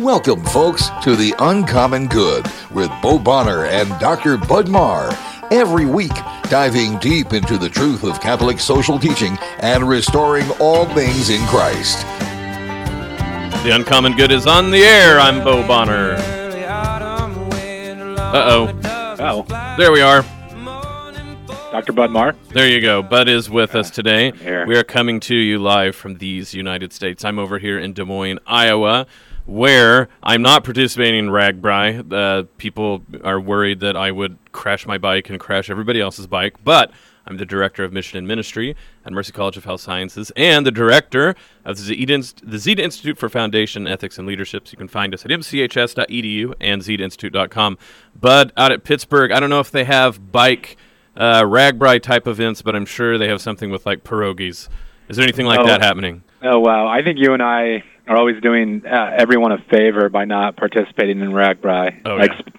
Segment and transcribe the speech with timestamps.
[0.00, 4.38] Welcome, folks, to the Uncommon Good with Bo Bonner and Dr.
[4.38, 5.10] Bud Marr.
[5.50, 6.14] Every week,
[6.44, 12.00] diving deep into the truth of Catholic social teaching and restoring all things in Christ.
[13.62, 15.20] The Uncommon Good is on the air.
[15.20, 16.14] I'm Bo Bonner.
[18.18, 19.16] Uh oh.
[19.18, 20.24] Oh, There we are.
[21.72, 21.92] Dr.
[21.92, 22.34] Bud Marr.
[22.52, 23.02] There you go.
[23.02, 24.32] Bud is with us today.
[24.32, 24.66] here.
[24.66, 27.24] We are coming to you live from these United States.
[27.24, 29.06] I'm over here in Des Moines, Iowa,
[29.50, 32.12] where I'm not participating in RAGBRAI.
[32.12, 36.54] Uh, people are worried that I would crash my bike and crash everybody else's bike,
[36.62, 36.92] but
[37.26, 40.70] I'm the director of mission and ministry at Mercy College of Health Sciences and the
[40.70, 44.68] director of the Zeta, Inst- the Zeta Institute for Foundation Ethics and Leadership.
[44.68, 47.78] So you can find us at mchs.edu and zetainstitute.com.
[48.18, 50.76] Bud, out at Pittsburgh, I don't know if they have bike
[51.16, 54.68] uh, RAGBRAI type events, but I'm sure they have something with like pierogies.
[55.08, 55.66] Is there anything like Oh.
[55.66, 56.22] that happening?
[56.42, 56.86] Oh, wow.
[56.86, 61.20] I think you and I are always doing uh, everyone a favor by not participating
[61.20, 62.02] in RAGBRAI.
[62.04, 62.38] Oh, like yeah.
[62.40, 62.56] sp-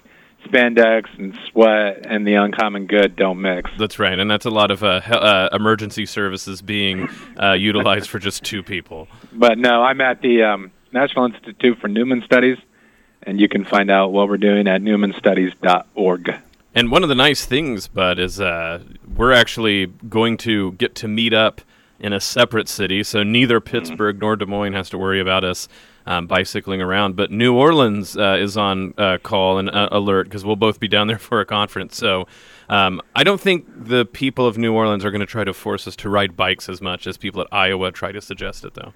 [0.48, 3.70] spandex and sweat and the uncommon good don't mix.
[3.78, 7.08] That's right, and that's a lot of uh, he- uh, emergency services being
[7.40, 9.08] uh, utilized for just two people.
[9.32, 12.58] But no, I'm at the um, National Institute for Newman Studies,
[13.22, 16.34] and you can find out what we're doing at newmanstudies.org.
[16.74, 18.82] And one of the nice things, Bud, is uh,
[19.16, 21.60] we're actually going to get to meet up
[22.02, 25.68] in a separate city, so neither Pittsburgh nor Des Moines has to worry about us
[26.04, 27.14] um, bicycling around.
[27.14, 30.88] But New Orleans uh, is on uh, call and uh, alert because we'll both be
[30.88, 31.96] down there for a conference.
[31.96, 32.26] So
[32.68, 35.86] um, I don't think the people of New Orleans are going to try to force
[35.86, 38.92] us to ride bikes as much as people at Iowa try to suggest it, though.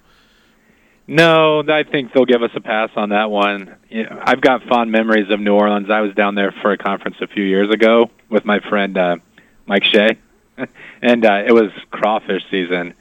[1.09, 3.77] No, I think they'll give us a pass on that one.
[4.21, 5.89] I've got fond memories of New Orleans.
[5.89, 9.15] I was down there for a conference a few years ago with my friend uh,
[9.67, 10.17] Mike Shea,
[11.01, 12.93] and uh, it was crawfish season,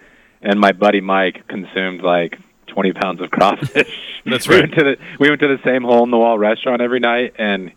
[0.42, 3.90] and my buddy Mike consumed like 20 pounds of crawfish.
[4.26, 4.56] That's right.
[4.56, 4.60] we.
[4.62, 7.34] Went to the, we went to the same hole in the wall restaurant every night,
[7.38, 7.72] and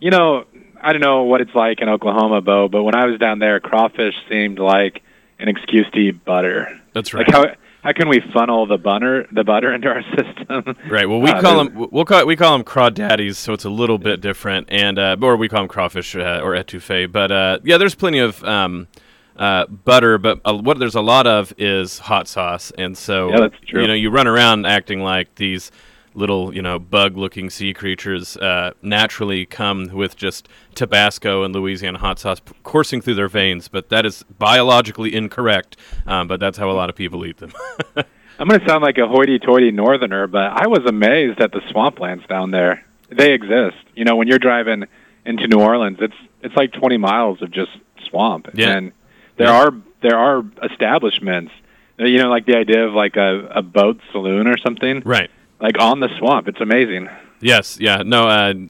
[0.00, 0.44] you know,
[0.80, 3.60] I don't know what it's like in Oklahoma, Bo, but when I was down there,
[3.60, 5.02] crawfish seemed like
[5.38, 6.80] an excuse to eat butter.
[6.92, 7.26] That's right.
[7.26, 10.76] Like how how can we funnel the butter the butter into our system?
[10.90, 11.08] Right.
[11.08, 13.98] Well, we Uh, call them we'll call we call them crawdaddies, so it's a little
[13.98, 17.10] bit different, and uh, or we call them crawfish uh, or etouffee.
[17.10, 18.88] But uh, yeah, there's plenty of um,
[19.38, 23.48] uh, butter, but uh, what there's a lot of is hot sauce, and so Yeah,
[23.80, 25.70] you know you run around acting like these
[26.14, 32.18] little you know bug-looking sea creatures uh, naturally come with just Tabasco and Louisiana hot
[32.18, 35.76] sauce p- coursing through their veins, but that is biologically incorrect.
[36.06, 37.52] Um, but that's how a lot of people eat them.
[38.38, 42.26] I'm going to sound like a hoity-toity northerner, but I was amazed at the swamplands
[42.28, 42.84] down there.
[43.10, 43.76] They exist.
[43.94, 44.84] You know, when you're driving
[45.24, 47.70] into New Orleans, it's it's like 20 miles of just
[48.08, 48.76] swamp, Yeah.
[48.76, 48.92] and
[49.36, 49.60] there Yeah.
[49.64, 49.70] are
[50.02, 51.52] there are establishments.
[51.98, 55.30] You know, like the idea of like a, a boat saloon or something, right.
[55.60, 56.46] like on the swamp.
[56.46, 57.08] It's amazing.
[57.40, 58.28] Yes, yeah, no.
[58.28, 58.68] Uh, y-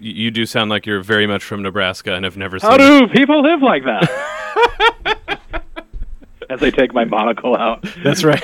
[0.00, 2.68] you do sound like you're very much from Nebraska and have never seen.
[2.68, 5.22] How do people live like that?
[6.50, 7.84] As I take my monocle out.
[8.04, 8.42] That's right.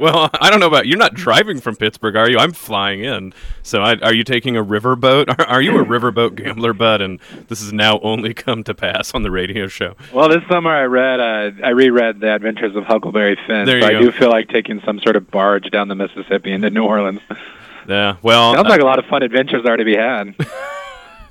[0.00, 2.38] Well, I don't know about you're not driving from Pittsburgh, are you?
[2.38, 3.32] I'm flying in.
[3.62, 5.38] So, I, are you taking a riverboat?
[5.38, 7.00] Are, are you a riverboat gambler, bud?
[7.00, 9.94] And this has now only come to pass on the radio show.
[10.12, 13.66] Well, this summer I read, uh, I reread The Adventures of Huckleberry Finn.
[13.66, 16.52] There so you I do feel like taking some sort of barge down the Mississippi
[16.52, 17.20] into New Orleans.
[17.88, 18.16] Yeah.
[18.22, 20.34] Well, Sounds like a lot of fun adventures are to be had.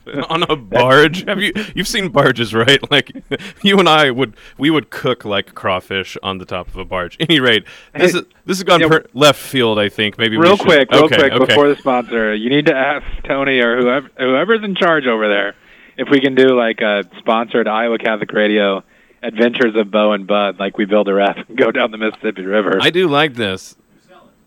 [0.29, 1.25] on a barge.
[1.25, 2.79] Have you you've seen barges, right?
[2.91, 3.11] Like
[3.63, 7.17] you and I would we would cook like crawfish on the top of a barge.
[7.19, 9.79] Any rate, this Hey, is this has gone yeah, per- left field.
[9.79, 11.45] I think maybe real quick, real okay, quick, okay.
[11.45, 15.55] before the sponsor, you need to ask Tony or whoever whoever's in charge over there
[15.97, 18.83] if we can do like a sponsored Iowa Catholic Radio
[19.23, 22.43] Adventures of Bo and Bud, like we build a raft and go down the Mississippi
[22.43, 22.79] River.
[22.81, 23.75] I do like this.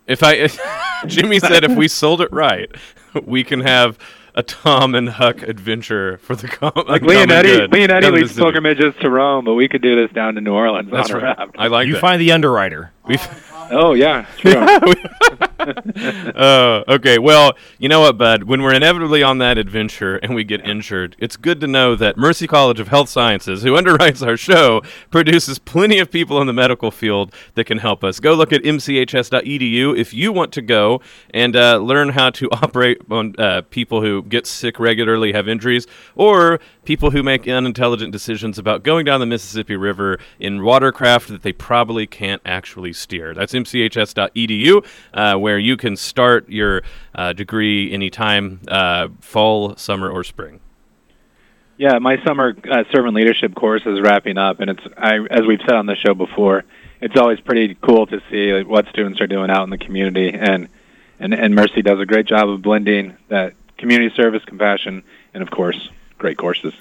[0.07, 0.59] If I, if,
[1.07, 2.71] Jimmy said, if we sold it right,
[3.25, 3.99] we can have
[4.35, 7.71] a Tom and Huck adventure for the com- like common Leonetti, good.
[7.71, 10.53] Leonetti Down the leads pilgrimages to Rome, but we could do this down to New
[10.53, 11.39] Orleans That's on a right.
[11.39, 11.57] raft.
[11.59, 12.01] I like you that.
[12.01, 12.93] find the underwriter.
[13.07, 13.23] We've-
[13.71, 14.27] Oh yeah.
[16.37, 17.19] Oh, okay.
[17.19, 18.43] Well, you know what, Bud?
[18.45, 22.17] When we're inevitably on that adventure and we get injured, it's good to know that
[22.19, 26.53] Mercy College of Health Sciences, who underwrites our show, produces plenty of people in the
[26.53, 28.21] medical field that can help us.
[28.21, 31.01] Go look at mchs.edu if you want to go
[31.33, 35.87] and uh, learn how to operate on uh, people who get sick regularly, have injuries,
[36.15, 41.43] or people who make unintelligent decisions about going down the Mississippi River in watercraft that
[41.43, 43.35] they probably can't actually steer.
[43.35, 46.83] That's mchs.edu, uh, where you can start your
[47.15, 50.61] uh, degree anytime, uh, fall, summer, or spring.
[51.77, 55.61] Yeah, my summer uh, servant leadership course is wrapping up, and it's I, as we've
[55.61, 56.65] said on the show before,
[57.01, 60.33] it's always pretty cool to see like, what students are doing out in the community.
[60.33, 60.69] And
[61.19, 65.03] and and Mercy does a great job of blending that community service, compassion,
[65.33, 65.91] and of course,
[66.25, 66.73] great courses.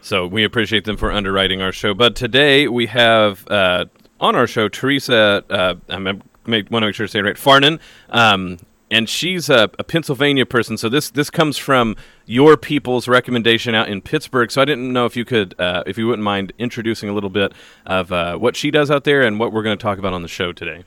[0.00, 1.92] So we appreciate them for underwriting our show.
[1.92, 3.86] But today we have uh,
[4.20, 5.42] on our show Theresa.
[5.50, 7.34] Uh, I'm want to make sure to say it right.
[7.34, 7.80] Farnan.
[8.10, 8.58] Um,
[8.92, 10.76] and she's a, a, Pennsylvania person.
[10.76, 11.96] So this this comes from
[12.26, 14.52] your people's recommendation out in Pittsburgh.
[14.52, 17.30] So I didn't know if you could, uh, if you wouldn't mind introducing a little
[17.30, 17.52] bit
[17.84, 20.22] of uh, what she does out there and what we're going to talk about on
[20.22, 20.84] the show today.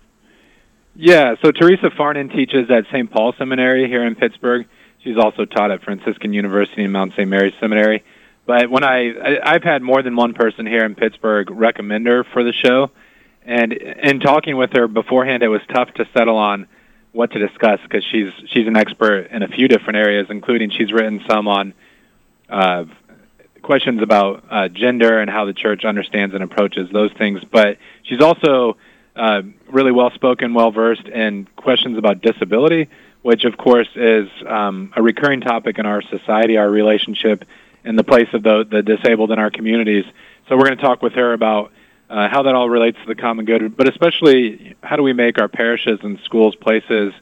[0.95, 1.35] Yeah.
[1.43, 3.11] So Theresa Farnan teaches at St.
[3.11, 4.67] Paul Seminary here in Pittsburgh.
[5.05, 7.29] She's also taught at Franciscan University and Mount St.
[7.29, 8.03] Mary's Seminary.
[8.47, 12.23] But when I, I I've had more than one person here in Pittsburgh recommend her
[12.23, 12.89] for the show,
[13.45, 16.65] and in talking with her beforehand, it was tough to settle on
[17.11, 20.91] what to discuss because she's she's an expert in a few different areas, including she's
[20.91, 21.75] written some on
[22.49, 22.85] uh,
[23.61, 27.41] questions about uh, gender and how the church understands and approaches those things.
[27.43, 28.77] But she's also
[29.15, 32.89] uh, really well spoken, well versed in questions about disability,
[33.25, 37.43] which of course is um, a recurring topic in our society, our relationship,
[37.83, 40.05] and the place of the the disabled in our communities.
[40.47, 41.71] So we're going to talk with her about
[42.07, 45.39] uh, how that all relates to the common good, but especially how do we make
[45.41, 47.15] our parishes and schools places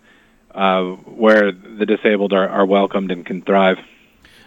[0.54, 0.84] uh,
[1.24, 3.78] where the disabled are, are welcomed and can thrive.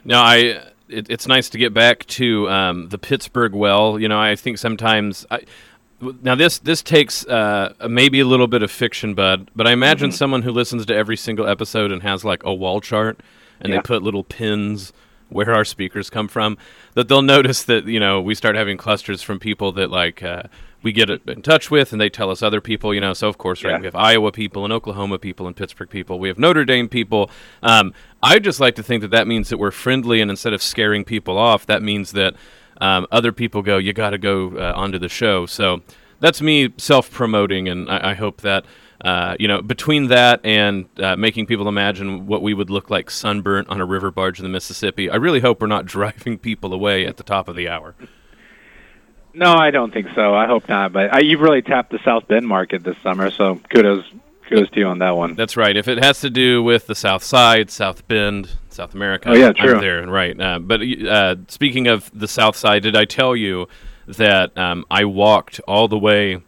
[0.04, 0.62] No, I.
[0.88, 3.98] It, it's nice to get back to um, the Pittsburgh well.
[3.98, 5.24] You know, I think sometimes.
[5.30, 5.40] I,
[6.00, 10.10] now this this takes uh, maybe a little bit of fiction, bud, but I imagine
[10.10, 10.16] mm-hmm.
[10.16, 13.20] someone who listens to every single episode and has like a wall chart,
[13.60, 13.76] and yeah.
[13.76, 14.92] they put little pins
[15.28, 16.56] where our speakers come from,
[16.94, 20.44] that they'll notice that you know we start having clusters from people that like uh,
[20.82, 22.94] we get in touch with, and they tell us other people.
[22.94, 23.78] You know, so of course, right, yeah.
[23.78, 26.18] we have Iowa people and Oklahoma people and Pittsburgh people.
[26.18, 27.30] We have Notre Dame people.
[27.62, 30.62] Um, I just like to think that that means that we're friendly, and instead of
[30.62, 32.34] scaring people off, that means that
[32.80, 35.46] um, other people go, you got to go uh, onto the show.
[35.46, 35.82] So
[36.20, 38.64] that's me self promoting, and I, I hope that
[39.00, 43.10] uh, you know, between that and uh, making people imagine what we would look like
[43.10, 46.72] sunburnt on a river barge in the Mississippi, I really hope we're not driving people
[46.72, 47.94] away at the top of the hour.
[49.34, 50.34] No, I don't think so.
[50.34, 50.92] I hope not.
[50.92, 54.04] But I, you've really tapped the South Bend market this summer, so kudos,
[54.48, 55.34] kudos to you on that one.
[55.34, 55.76] That's right.
[55.76, 59.52] If it has to do with the South Side, South Bend, South America, oh yeah,
[59.52, 59.74] true.
[59.74, 60.38] I'm there, right?
[60.40, 63.68] Uh, but uh, speaking of the South Side, did I tell you
[64.06, 66.42] that um, I walked all the way?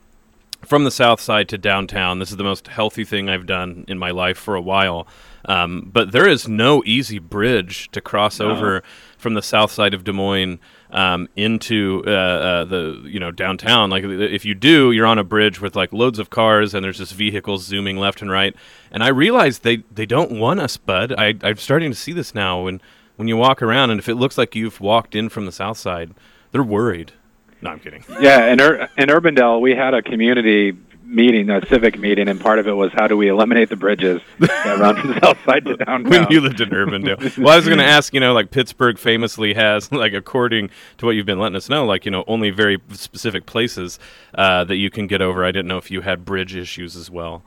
[0.65, 2.19] From the south side to downtown.
[2.19, 5.07] This is the most healthy thing I've done in my life for a while.
[5.45, 8.51] Um, but there is no easy bridge to cross no.
[8.51, 8.83] over
[9.17, 10.59] from the south side of Des Moines
[10.91, 13.89] um, into uh, uh, the you know downtown.
[13.89, 16.99] Like if you do, you're on a bridge with like loads of cars and there's
[16.99, 18.55] just vehicles zooming left and right.
[18.91, 21.15] And I realized they they don't want us, bud.
[21.17, 22.81] I, I'm starting to see this now when
[23.17, 25.79] when you walk around and if it looks like you've walked in from the south
[25.79, 26.15] side,
[26.53, 27.13] they're worried.
[27.61, 28.05] No, I'm kidding.
[28.21, 30.77] Yeah, in Ur- in Urbandale, we had a community
[31.09, 34.21] meeting, a civic meeting, and part of it was how do we eliminate the bridges
[34.39, 36.11] that run from the south side to downtown.
[36.11, 37.39] when you lived in Urbandale.
[37.39, 41.07] well, I was going to ask, you know, like Pittsburgh famously has, like, according to
[41.07, 43.99] what you've been letting us know, like, you know, only very specific places
[44.35, 45.45] uh, that you can get over.
[45.45, 47.43] I didn't know if you had bridge issues as well.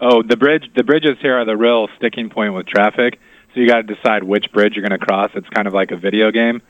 [0.00, 0.70] Oh, the bridge.
[0.74, 3.20] The bridges here are the real sticking point with traffic.
[3.52, 5.30] So you got to decide which bridge you're going to cross.
[5.34, 6.62] It's kind of like a video game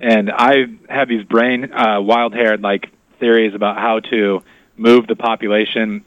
[0.00, 4.42] and I have these brain uh, wild-haired like theories about how to
[4.76, 6.04] move the population,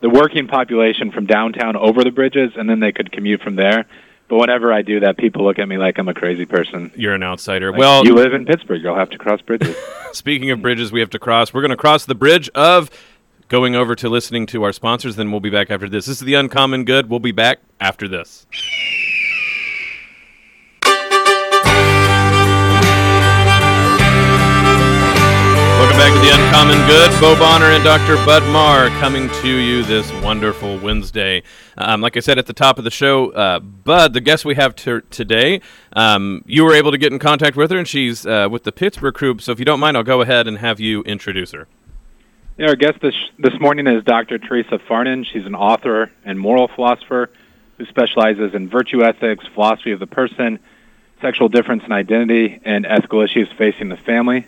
[0.00, 3.86] the working population, from downtown over the bridges, and then they could commute from there.
[4.28, 6.92] But whenever I do that, people look at me like I'm a crazy person.
[6.94, 7.72] You're an outsider.
[7.72, 8.80] Like, well, you live in Pittsburgh.
[8.80, 9.76] You'll have to cross bridges.
[10.12, 11.52] Speaking of bridges, we have to cross.
[11.52, 12.90] We're going to cross the bridge of
[13.48, 15.16] going over to listening to our sponsors.
[15.16, 16.06] Then we'll be back after this.
[16.06, 17.10] This is the Uncommon Good.
[17.10, 18.46] We'll be back after this.
[26.10, 27.20] Back to the Uncommon Good.
[27.20, 28.16] Bo Bonner and Dr.
[28.26, 31.44] Bud Marr coming to you this wonderful Wednesday.
[31.78, 34.56] Um, like I said at the top of the show, uh, Bud, the guest we
[34.56, 35.60] have t- today,
[35.92, 38.72] um, you were able to get in contact with her, and she's uh, with the
[38.72, 39.40] Pittsburgh group.
[39.40, 41.68] So if you don't mind, I'll go ahead and have you introduce her.
[42.58, 44.38] Yeah, our guest this, this morning is Dr.
[44.38, 45.24] Theresa Farnan.
[45.24, 47.30] She's an author and moral philosopher
[47.78, 50.58] who specializes in virtue ethics, philosophy of the person,
[51.20, 54.46] sexual difference and identity, and ethical issues facing the family.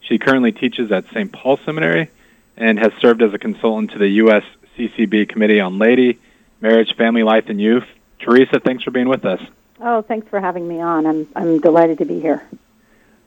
[0.00, 1.32] She currently teaches at St.
[1.32, 2.10] Paul Seminary
[2.56, 4.44] and has served as a consultant to the U.S.
[4.76, 6.18] CCB Committee on Laity,
[6.60, 7.84] Marriage, Family Life, and Youth.
[8.20, 9.40] Theresa, thanks for being with us.
[9.80, 11.06] Oh, thanks for having me on.
[11.06, 12.46] I'm I'm delighted to be here.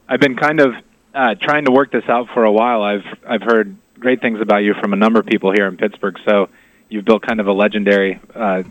[0.07, 0.75] I've been kind of
[1.13, 2.83] uh, trying to work this out for a while.
[2.83, 6.19] I've I've heard great things about you from a number of people here in Pittsburgh.
[6.25, 6.49] So
[6.89, 8.63] you've built kind of a legendary uh,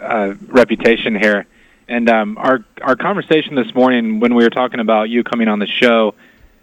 [0.00, 1.46] uh, reputation here.
[1.88, 5.58] And um, our our conversation this morning, when we were talking about you coming on
[5.58, 6.14] the show,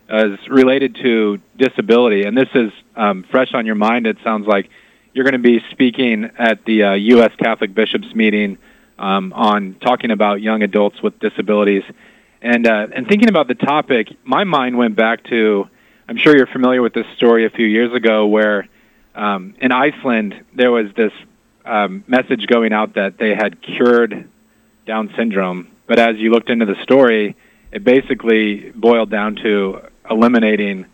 [0.10, 4.08] is related to disability, and this is um, fresh on your mind.
[4.08, 4.70] It sounds like
[5.14, 7.32] you're going to be speaking at the uh, U.S.
[7.38, 8.58] Catholic Bishops meeting
[8.98, 11.84] um, on talking about young adults with disabilities.
[12.42, 15.70] And uh, and thinking about the topic, my mind went back to
[16.08, 18.68] I'm sure you're familiar with this story a few years ago where
[19.14, 21.12] um, in Iceland there was this
[21.66, 24.28] um, message going out that they had cured
[24.88, 27.36] Down syndrome, but as you looked into the story,
[27.72, 30.86] it basically boiled down to eliminating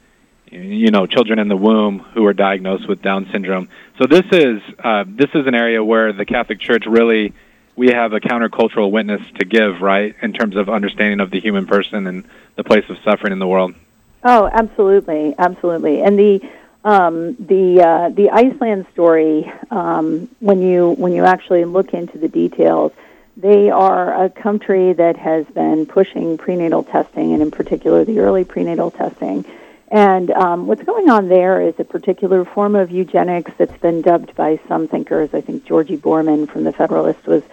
[0.51, 3.69] you know children in the womb who are diagnosed with Down syndrome.
[3.99, 7.33] So this is uh, this is an area where the Catholic Church really
[7.75, 11.67] we have a countercultural witness to give, right, in terms of understanding of the human
[11.67, 12.23] person and
[12.55, 13.75] the place of suffering in the world.
[14.23, 16.01] Oh, absolutely, absolutely.
[16.01, 16.49] And the
[16.83, 22.27] um, the uh, the Iceland story, um, when you when you actually look into the
[22.27, 22.91] details,
[23.37, 28.43] they are a country that has been pushing prenatal testing, and in particular the early
[28.43, 29.45] prenatal testing.
[29.89, 34.35] And um, what's going on there is a particular form of eugenics that's been dubbed
[34.35, 35.29] by some thinkers.
[35.33, 37.43] I think Georgi Boorman from the Federalist was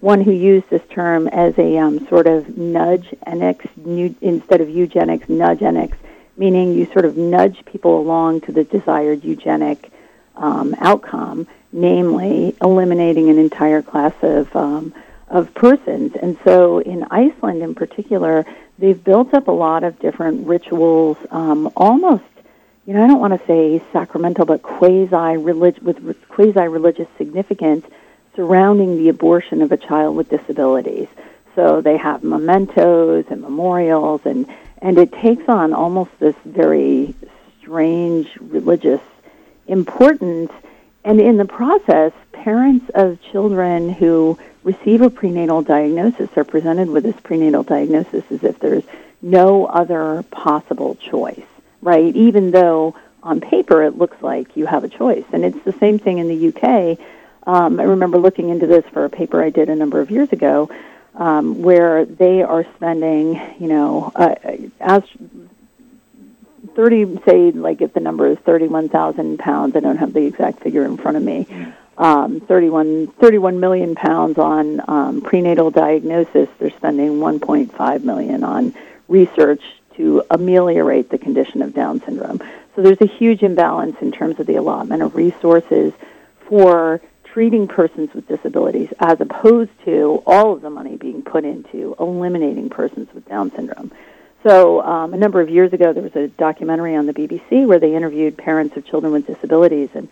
[0.00, 3.68] one who used this term as a um, sort of nudge enics
[4.20, 5.96] instead of eugenics, nudgenics,
[6.36, 9.92] meaning you sort of nudge people along to the desired eugenic
[10.34, 14.92] um, outcome, namely eliminating an entire class of um,
[15.32, 16.14] of persons.
[16.14, 18.44] And so, in Iceland, in particular,
[18.78, 22.22] they've built up a lot of different rituals, um, almost.
[22.86, 27.86] You know, I don't want to say sacramental, but quasi religious with quasi religious significance
[28.36, 31.08] surrounding the abortion of a child with disabilities.
[31.54, 34.46] So they have mementos and memorials, and,
[34.78, 37.14] and it takes on almost this very
[37.60, 39.00] strange religious
[39.66, 40.50] importance.
[41.04, 47.04] And in the process, parents of children who receive a prenatal diagnosis are presented with
[47.04, 48.84] this prenatal diagnosis as if there's
[49.20, 51.46] no other possible choice,
[51.80, 52.14] right?
[52.14, 55.24] Even though on paper it looks like you have a choice.
[55.32, 56.98] And it's the same thing in the UK
[57.46, 60.32] um, I remember looking into this for a paper I did a number of years
[60.32, 60.70] ago,
[61.14, 64.34] um, where they are spending, you know, uh,
[64.80, 65.02] as
[66.74, 70.84] 30, say, like if the number is 31,000 pounds, I don't have the exact figure
[70.84, 71.46] in front of me,
[71.98, 76.48] um, 31, 31 million pounds on um, prenatal diagnosis.
[76.58, 78.74] They're spending 1.5 million on
[79.08, 79.62] research
[79.96, 82.40] to ameliorate the condition of Down syndrome.
[82.74, 85.92] So there's a huge imbalance in terms of the allotment of resources
[86.48, 91.94] for treating persons with disabilities as opposed to all of the money being put into
[91.98, 93.90] eliminating persons with Down syndrome.
[94.42, 97.78] So, um, a number of years ago, there was a documentary on the BBC where
[97.78, 99.90] they interviewed parents of children with disabilities.
[99.94, 100.08] And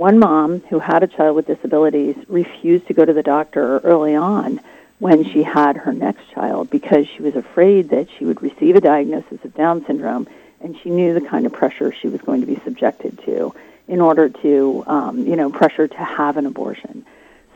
[0.00, 4.16] one mom who had a child with disabilities refused to go to the doctor early
[4.16, 4.58] on
[4.98, 8.80] when she had her next child because she was afraid that she would receive a
[8.80, 10.26] diagnosis of Down syndrome
[10.62, 13.54] and she knew the kind of pressure she was going to be subjected to
[13.88, 17.04] in order to, um, you know, pressure to have an abortion.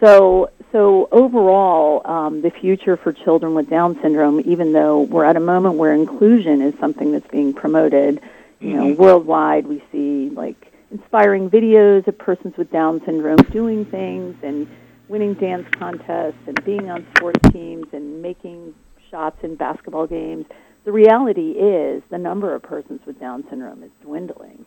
[0.01, 5.37] So, so overall, um, the future for children with Down syndrome, even though we're at
[5.37, 8.21] a moment where inclusion is something that's being promoted,
[8.61, 9.03] you know, mm-hmm.
[9.03, 14.69] worldwide, we see like inspiring videos of persons with Down syndrome doing things and
[15.09, 18.73] winning dance contests and being on sports teams and making
[19.11, 20.47] shots in basketball games.
[20.85, 24.65] The reality is the number of persons with Down syndrome is dwindling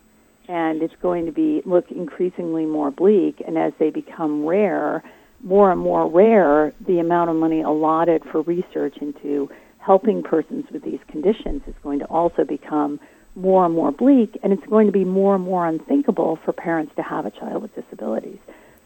[0.49, 3.41] and it's going to be look increasingly more bleak.
[3.45, 5.03] And as they become rare,
[5.41, 10.83] more and more rare, the amount of money allotted for research into helping persons with
[10.83, 12.99] these conditions is going to also become
[13.37, 16.93] more and more bleak, and it's going to be more and more unthinkable for parents
[16.95, 18.39] to have a child with disabilities.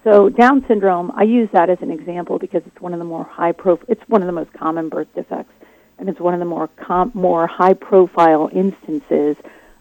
[0.03, 3.23] So Down syndrome, I use that as an example because it's one of the more
[3.23, 5.53] high prof- it's one of the most common birth defects,
[5.97, 9.37] and it's one of the more com- more high profile instances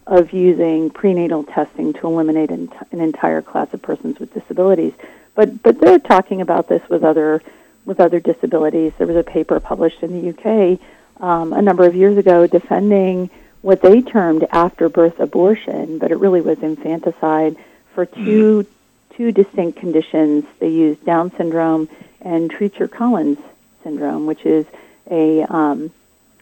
[0.07, 4.93] of using prenatal testing to eliminate an, an entire class of persons with disabilities.
[5.35, 7.41] But but they're talking about this with other
[7.85, 8.93] with other disabilities.
[8.97, 10.79] There was a paper published in the UK
[11.21, 13.29] um, a number of years ago defending
[13.61, 17.55] what they termed after birth abortion, but it really was infanticide
[17.93, 18.65] for two
[19.15, 20.45] two distinct conditions.
[20.59, 21.89] They used Down syndrome
[22.21, 23.39] and Treacher Collins
[23.83, 24.65] syndrome, which is
[25.09, 25.91] a, um,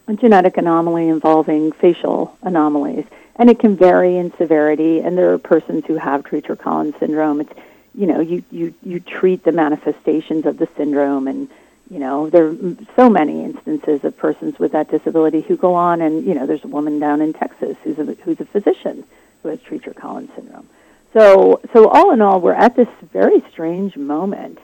[0.06, 3.06] a genetic anomaly involving facial anomalies
[3.40, 5.00] and it can vary in severity.
[5.00, 7.40] And there are persons who have Treacher-Collins syndrome.
[7.40, 7.52] It's
[7.94, 11.48] you know you you you treat the manifestations of the syndrome, and
[11.90, 12.56] you know there are
[12.96, 16.64] so many instances of persons with that disability who go on, and you know there's
[16.64, 19.04] a woman down in Texas who's a who's a physician
[19.42, 20.68] who has Treacher-Collins syndrome.
[21.12, 24.58] So so all in all, we're at this very strange moment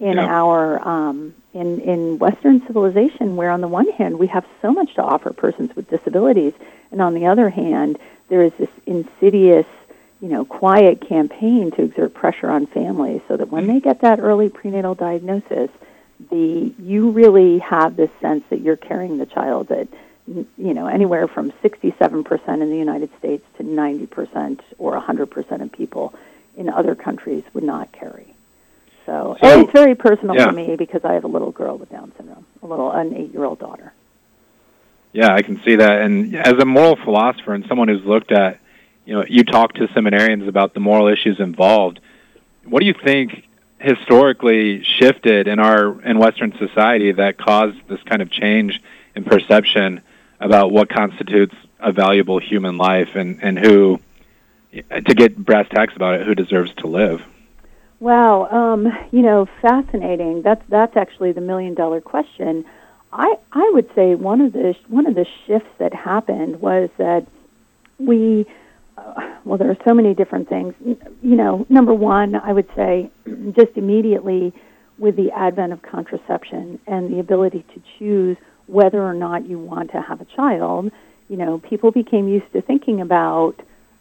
[0.00, 0.26] in yeah.
[0.26, 4.94] our um, in in Western civilization, where on the one hand we have so much
[4.96, 6.52] to offer persons with disabilities,
[6.90, 7.98] and on the other hand
[8.28, 9.66] there is this insidious
[10.22, 14.20] you know, quiet campaign to exert pressure on families so that when they get that
[14.20, 15.68] early prenatal diagnosis,
[16.30, 19.88] the you really have this sense that you're carrying the child that
[20.26, 26.14] you know anywhere from 67% in the United States to 90% or 100% of people
[26.56, 28.34] in other countries would not carry.
[29.06, 30.46] So, So- it's very personal yeah.
[30.46, 33.58] for me because I have a little girl with Down syndrome, a little an 8-year-old
[33.58, 33.92] daughter.
[35.12, 36.00] Yeah, I can see that.
[36.02, 38.60] And as a moral philosopher and someone who's looked at,
[39.04, 42.00] you know, you talk to seminarians about the moral issues involved.
[42.64, 43.44] What do you think
[43.82, 48.80] historically shifted in our in Western society that caused this kind of change
[49.14, 50.00] in perception
[50.40, 54.00] about what constitutes a valuable human life and and who,
[54.72, 57.22] to get brass tacks about it, who deserves to live?
[58.00, 60.42] Wow, um, you know, fascinating.
[60.42, 62.64] That's that's actually the million dollar question.
[63.12, 67.26] I I would say one of the one of the shifts that happened was that
[67.98, 68.46] we
[69.04, 70.74] Uh, well there are so many different things.
[70.84, 73.10] You know, number one, I would say
[73.56, 74.52] just immediately
[74.98, 79.90] with the advent of contraception and the ability to choose whether or not you want
[79.90, 80.90] to have a child,
[81.28, 83.54] you know, people became used to thinking about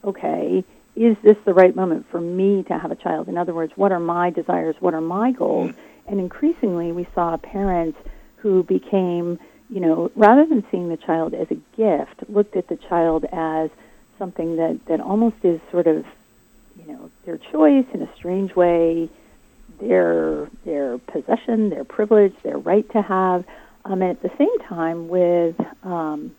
[0.03, 0.63] okay,
[0.95, 3.27] is this the right moment for me to have a child?
[3.27, 4.75] In other words, what are my desires?
[4.79, 5.71] What are my goals?
[5.71, 6.11] Mm-hmm.
[6.11, 7.97] And increasingly, we saw parents
[8.37, 9.39] who became,
[9.69, 13.69] you know, rather than seeing the child as a gift, looked at the child as
[14.21, 16.05] something that, that almost is sort of,
[16.77, 19.09] you know, their choice in a strange way,
[19.79, 23.43] their their possession, their privilege, their right to have.
[23.83, 26.35] Um, and at the same time, with um,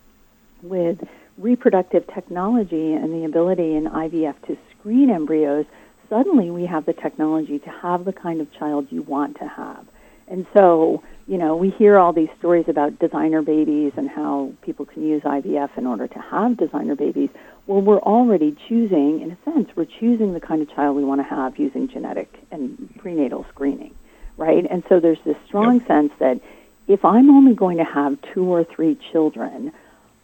[0.63, 0.99] with
[1.39, 5.67] reproductive technology and the ability in IVF to screen embryos,
[6.09, 9.85] suddenly we have the technology to have the kind of child you want to have.
[10.29, 14.87] And so, you know, we hear all these stories about designer babies and how people
[14.87, 17.29] can use IVF in order to have designer babies.
[17.67, 21.21] Well, we're already choosing, in a sense, we're choosing the kind of child we want
[21.21, 23.95] to have using genetic and prenatal screening,
[24.37, 24.67] right?
[24.69, 26.41] And so there's this strong sense that
[26.89, 29.73] if I'm only going to have two or three children,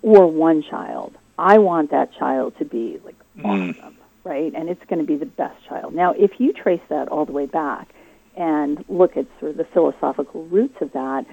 [0.03, 1.17] or one child.
[1.39, 3.79] I want that child to be like Mm.
[3.79, 4.53] awesome, right?
[4.55, 5.95] And it's going to be the best child.
[5.95, 7.89] Now, if you trace that all the way back
[8.37, 11.25] and look at sort of the philosophical roots of that,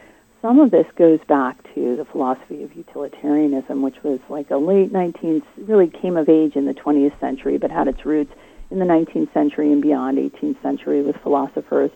[0.45, 4.93] some of this goes back to the philosophy of utilitarianism, which was like a late
[4.93, 8.31] 19th, really came of age in the 20th century, but had its roots
[8.69, 11.89] in the 19th century and beyond, 18th century, with philosophers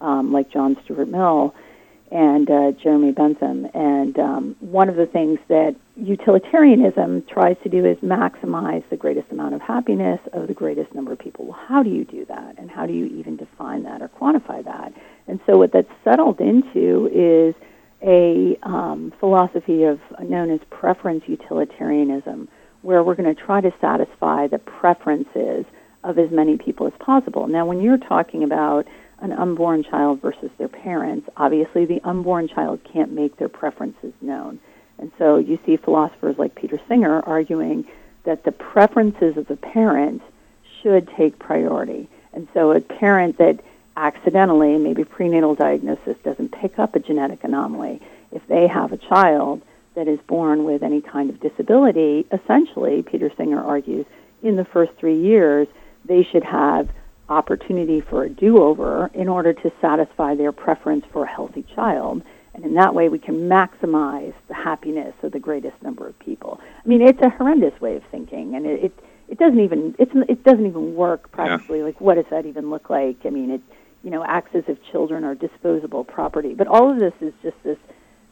[0.00, 1.54] um, like John Stuart Mill
[2.10, 3.68] and uh, Jeremy Bentham.
[3.72, 9.30] And um, one of the things that utilitarianism tries to do is maximize the greatest
[9.30, 11.44] amount of happiness of the greatest number of people.
[11.44, 12.58] Well, how do you do that?
[12.58, 14.92] And how do you even define that or quantify that?
[15.28, 17.54] And so what that's settled into is
[18.02, 22.48] a um, philosophy of known as preference utilitarianism,
[22.82, 25.64] where we're going to try to satisfy the preferences
[26.04, 27.46] of as many people as possible.
[27.46, 28.86] Now, when you're talking about
[29.20, 34.58] an unborn child versus their parents, obviously the unborn child can't make their preferences known.
[34.98, 37.86] And so you see philosophers like Peter Singer arguing
[38.24, 40.22] that the preferences of the parent
[40.82, 42.08] should take priority.
[42.32, 43.60] And so a parent that
[43.96, 48.00] accidentally, maybe prenatal diagnosis doesn't pick up a genetic anomaly,
[48.30, 49.62] if they have a child
[49.94, 54.06] that is born with any kind of disability, essentially, Peter Singer argues,
[54.42, 55.68] in the first three years,
[56.04, 56.88] they should have
[57.28, 62.22] opportunity for a do-over in order to satisfy their preference for a healthy child.
[62.54, 66.60] And in that way, we can maximize the happiness of the greatest number of people.
[66.84, 70.12] I mean, it's a horrendous way of thinking, and it, it, it doesn't even it's,
[70.28, 71.82] it doesn't even work practically.
[71.82, 73.16] Like, what does that even look like?
[73.24, 73.62] I mean, it
[74.02, 76.54] you know acts as if children are disposable property.
[76.54, 77.78] But all of this is just this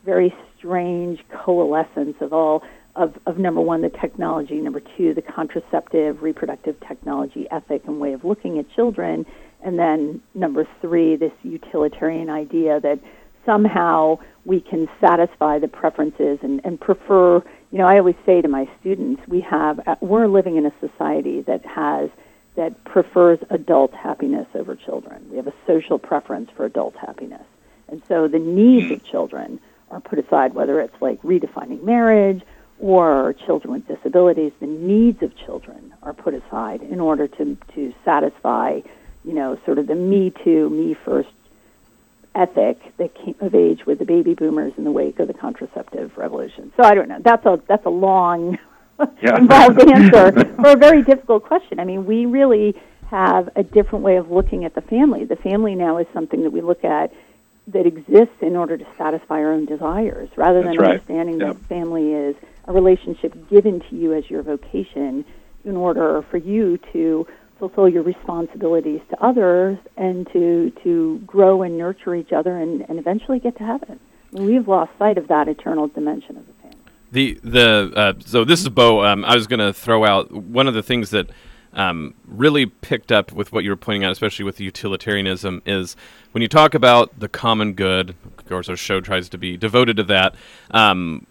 [0.04, 2.62] very strange coalescence of all
[2.96, 8.12] of, of number one, the technology, number two, the contraceptive, reproductive technology ethic and way
[8.12, 9.24] of looking at children,
[9.62, 12.98] and then number three, this utilitarian idea that
[13.46, 17.42] somehow we can satisfy the preferences and, and prefer.
[17.70, 20.72] You know, I always say to my students, we have uh, we're living in a
[20.80, 22.11] society that has
[22.60, 25.26] that prefers adult happiness over children.
[25.30, 27.46] We have a social preference for adult happiness,
[27.88, 29.58] and so the needs of children
[29.90, 32.42] are put aside, whether it's like redefining marriage
[32.78, 37.94] or children with disabilities, the needs of children are put aside in order to, to
[38.04, 38.80] satisfy,
[39.24, 41.30] you know, sort of the me too, me first
[42.34, 46.16] ethic that came of age with the baby boomers in the wake of the contraceptive
[46.18, 46.72] revolution.
[46.76, 47.20] So I don't know.
[47.20, 48.58] That's a that's a long
[49.22, 49.36] Yeah.
[49.38, 51.78] involved answer for a very difficult question.
[51.80, 52.74] I mean, we really
[53.10, 55.24] have a different way of looking at the family.
[55.24, 57.12] The family now is something that we look at
[57.68, 60.90] that exists in order to satisfy our own desires, rather That's than right.
[60.92, 61.56] understanding Yep.
[61.56, 62.36] that family is
[62.66, 65.24] a relationship given to you as your vocation
[65.64, 67.26] in order for you to
[67.58, 72.98] fulfill your responsibilities to others and to to grow and nurture each other and, and
[72.98, 74.00] eventually get to heaven.
[74.32, 76.59] We've lost sight of that eternal dimension of the.
[77.12, 79.04] The the uh, so this is Bo.
[79.04, 81.28] Um, I was going to throw out one of the things that
[81.72, 85.96] um, really picked up with what you were pointing out, especially with utilitarianism, is
[86.32, 88.14] when you talk about the common good.
[88.38, 90.34] Of course, our show tries to be devoted to that.
[90.70, 91.26] Um,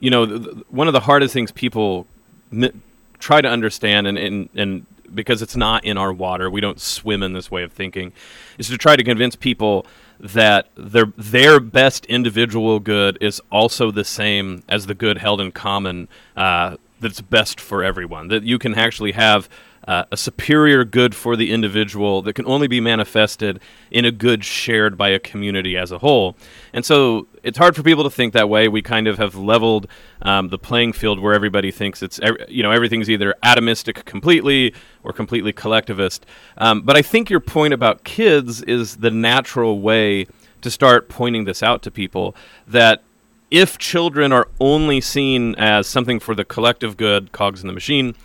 [0.00, 2.06] you know, th- th- one of the hardest things people
[2.52, 2.82] n-
[3.18, 7.22] try to understand, and, and and because it's not in our water, we don't swim
[7.22, 8.12] in this way of thinking,
[8.58, 9.86] is to try to convince people
[10.18, 15.52] that their their best individual good is also the same as the good held in
[15.52, 18.28] common uh, that's best for everyone.
[18.28, 19.48] That you can actually have
[19.86, 24.44] uh, a superior good for the individual that can only be manifested in a good
[24.44, 26.36] shared by a community as a whole.
[26.72, 28.66] And so it's hard for people to think that way.
[28.66, 29.86] We kind of have leveled
[30.22, 32.18] um, the playing field where everybody thinks it's
[32.48, 36.26] you know everything's either atomistic completely or completely collectivist.
[36.58, 40.26] Um, but I think your point about kids is the natural way
[40.62, 42.34] to start pointing this out to people
[42.66, 43.02] that
[43.50, 48.16] if children are only seen as something for the collective good, cogs in the machine,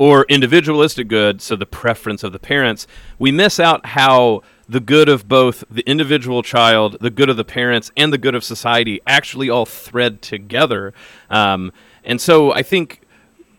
[0.00, 2.86] or individualistic good, so the preference of the parents,
[3.18, 7.44] we miss out how the good of both the individual child, the good of the
[7.44, 10.94] parents, and the good of society actually all thread together.
[11.28, 11.70] Um,
[12.02, 13.02] and so I think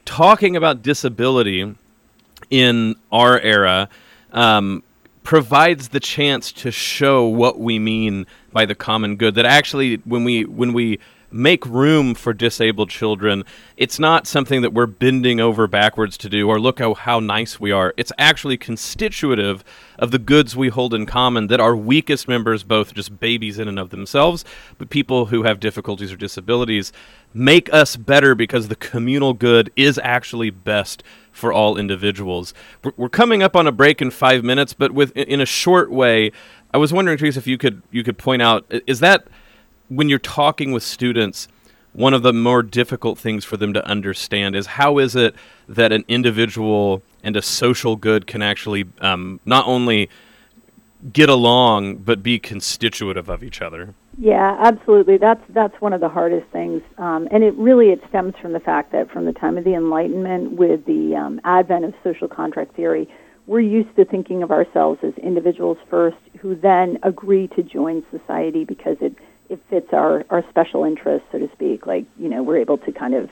[0.04, 1.75] talking about disability
[2.49, 3.88] in our era
[4.32, 4.82] um,
[5.21, 9.36] provides the chance to show what we mean by the common good.
[9.36, 10.97] That actually, when we when we
[11.32, 13.44] make room for disabled children.
[13.78, 17.60] It's not something that we're bending over backwards to do or look how, how nice
[17.60, 17.94] we are.
[17.98, 19.63] It's actually constitutive
[19.98, 23.67] of the goods we hold in common that our weakest members, both just babies in
[23.67, 24.44] and of themselves,
[24.78, 26.91] but people who have difficulties or disabilities,
[27.34, 32.54] make us better because the communal good is actually best for all individuals.
[32.98, 36.32] We're coming up on a break in five minutes, but with in a short way,
[36.74, 39.28] I was wondering, Theresa, if you could you could point out is that
[39.91, 41.49] when you're talking with students,
[41.91, 45.36] one of the more difficult things for them to understand is how is it
[45.67, 50.10] that an individual and a social good can actually um, not only
[51.12, 53.93] get along but be constitutive of each other.
[54.17, 55.17] Yeah, absolutely.
[55.17, 58.60] That's that's one of the hardest things, um, and it really it stems from the
[58.60, 62.75] fact that from the time of the Enlightenment, with the um, advent of social contract
[62.75, 63.10] theory,
[63.47, 68.65] we're used to thinking of ourselves as individuals first, who then agree to join society
[68.65, 69.15] because it
[69.52, 71.86] it fits our, our special interests, so to speak.
[71.86, 73.30] Like, you know, we're able to kind of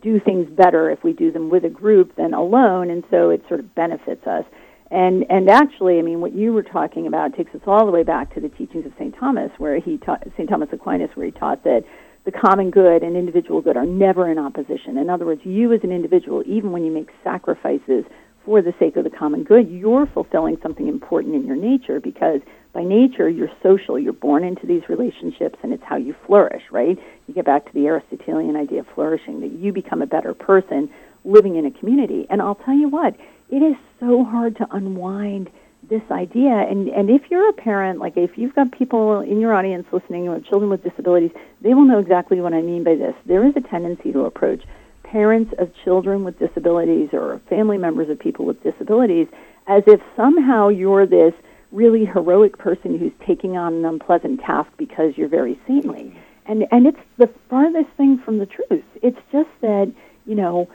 [0.00, 3.42] do things better if we do them with a group than alone, and so it
[3.48, 4.44] sort of benefits us.
[4.90, 8.02] And and actually, I mean, what you were talking about takes us all the way
[8.02, 9.14] back to the teachings of St.
[9.18, 10.48] Thomas, where he taught St.
[10.48, 11.84] Thomas Aquinas, where he taught that
[12.24, 14.98] the common good and individual good are never in opposition.
[14.98, 18.04] In other words, you as an individual, even when you make sacrifices
[18.44, 22.40] for the sake of the common good, you're fulfilling something important in your nature because
[22.72, 23.98] by nature you're social.
[23.98, 26.98] You're born into these relationships and it's how you flourish, right?
[27.26, 30.90] You get back to the Aristotelian idea of flourishing, that you become a better person
[31.24, 32.26] living in a community.
[32.30, 33.14] And I'll tell you what,
[33.50, 35.50] it is so hard to unwind
[35.88, 36.50] this idea.
[36.50, 40.26] And, and if you're a parent, like if you've got people in your audience listening
[40.26, 43.14] who have children with disabilities, they will know exactly what I mean by this.
[43.26, 44.62] There is a tendency to approach
[45.02, 49.26] parents of children with disabilities or family members of people with disabilities
[49.66, 51.34] as if somehow you're this
[51.72, 56.14] really heroic person who's taking on an unpleasant task because you're very saintly.
[56.46, 58.84] And and it's the farthest thing from the truth.
[59.02, 59.92] It's just that,
[60.26, 60.68] you know,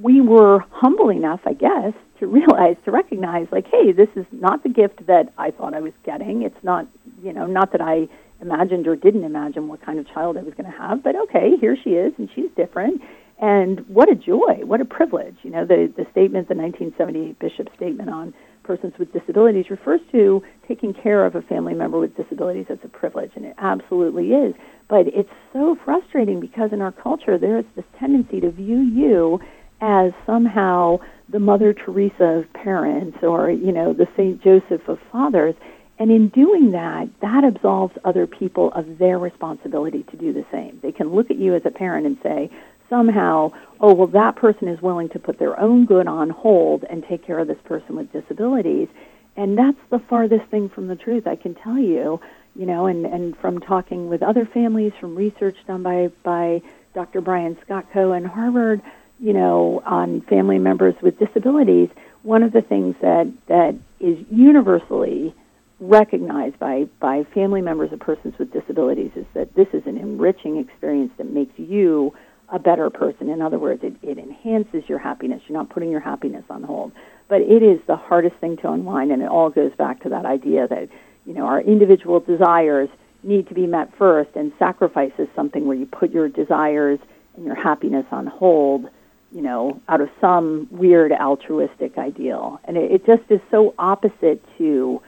[0.00, 4.62] we were humble enough, I guess, to realize, to recognize, like, hey, this is not
[4.62, 6.42] the gift that I thought I was getting.
[6.42, 6.86] It's not,
[7.22, 8.08] you know, not that I
[8.40, 11.56] imagined or didn't imagine what kind of child I was going to have, but okay,
[11.60, 13.02] here she is, and she's different.
[13.38, 15.36] And what a joy, what a privilege.
[15.42, 18.34] You know, the, the statement, the 1978 Bishop statement on
[18.70, 22.88] persons with disabilities refers to taking care of a family member with disabilities as a
[22.88, 24.54] privilege, and it absolutely is.
[24.88, 29.40] But it's so frustrating because in our culture there is this tendency to view you
[29.80, 34.40] as somehow the Mother Teresa of parents or, you know, the St.
[34.40, 35.56] Joseph of fathers.
[35.98, 40.78] And in doing that, that absolves other people of their responsibility to do the same.
[40.80, 42.50] They can look at you as a parent and say,
[42.90, 47.02] somehow, oh, well, that person is willing to put their own good on hold and
[47.08, 48.88] take care of this person with disabilities.
[49.36, 52.20] And that's the farthest thing from the truth, I can tell you,
[52.54, 56.60] you know, and, and from talking with other families, from research done by, by
[56.94, 57.22] Dr.
[57.22, 58.82] Brian Skotko in Harvard,
[59.20, 61.88] you know, on family members with disabilities,
[62.22, 65.34] one of the things that, that is universally
[65.78, 70.58] recognized by, by family members of persons with disabilities is that this is an enriching
[70.58, 72.14] experience that makes you
[72.52, 73.28] a better person.
[73.28, 75.40] In other words, it, it enhances your happiness.
[75.46, 76.92] You're not putting your happiness on hold.
[77.30, 80.26] but it is the hardest thing to unwind, and it all goes back to that
[80.26, 80.88] idea that
[81.24, 82.90] you know our individual desires
[83.22, 86.98] need to be met first, and sacrifice is something where you put your desires
[87.36, 88.86] and your happiness on hold,
[89.30, 94.44] you know, out of some weird altruistic ideal, and it, it just is so opposite
[94.58, 95.00] to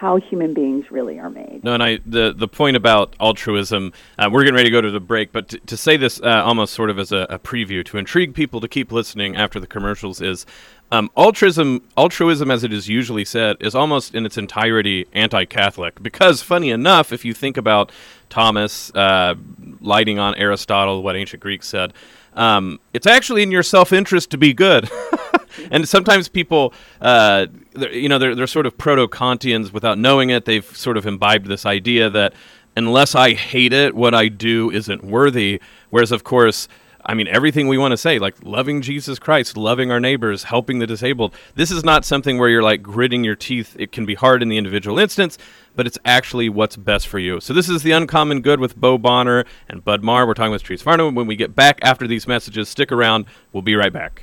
[0.00, 1.60] how human beings really are made.
[1.62, 4.90] No, and I the the point about altruism, uh, we're getting ready to go to
[4.90, 7.84] the break, but to, to say this uh, almost sort of as a, a, preview
[7.84, 10.46] to intrigue people to keep listening after the commercials is.
[10.90, 16.02] Um, altruism, altruism, as it is usually said, is almost in its entirety anti-Catholic.
[16.02, 17.92] Because, funny enough, if you think about
[18.28, 19.34] Thomas uh,
[19.80, 21.92] lighting on Aristotle, what ancient Greeks said,
[22.34, 24.90] um, it's actually in your self-interest to be good.
[25.70, 30.44] and sometimes people, uh, you know, they're, they're sort of proto Kantians without knowing it.
[30.44, 32.34] They've sort of imbibed this idea that
[32.76, 35.60] unless I hate it, what I do isn't worthy.
[35.90, 36.68] Whereas, of course,
[37.04, 40.78] I mean, everything we want to say, like loving Jesus Christ, loving our neighbors, helping
[40.80, 41.34] the disabled.
[41.54, 43.74] This is not something where you're like gritting your teeth.
[43.78, 45.38] It can be hard in the individual instance,
[45.74, 47.40] but it's actually what's best for you.
[47.40, 50.26] So this is the Uncommon Good with Bo Bonner and Bud Marr.
[50.26, 51.14] We're talking with Therese Farnan.
[51.14, 53.24] When we get back after these messages, stick around.
[53.52, 54.22] We'll be right back.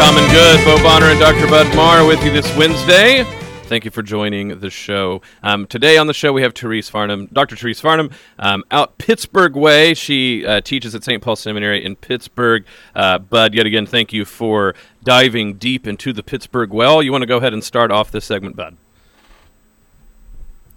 [0.00, 1.46] Back with the Uncommon Good, Bo Bonner and Dr.
[1.46, 3.24] Bud Marr with you this Wednesday.
[3.64, 5.20] Thank you for joining the show.
[5.42, 7.54] Um, today on the show, we have Therese Farnan, Dr.
[7.54, 9.92] Therese Farnan, um, out Pittsburgh way.
[9.92, 11.22] She uh, teaches at St.
[11.22, 12.64] Paul Seminary in Pittsburgh.
[12.94, 17.02] Uh, Bud, yet again, thank you for diving deep into the Pittsburgh well.
[17.02, 18.76] You want to go ahead and start off this segment, Bud?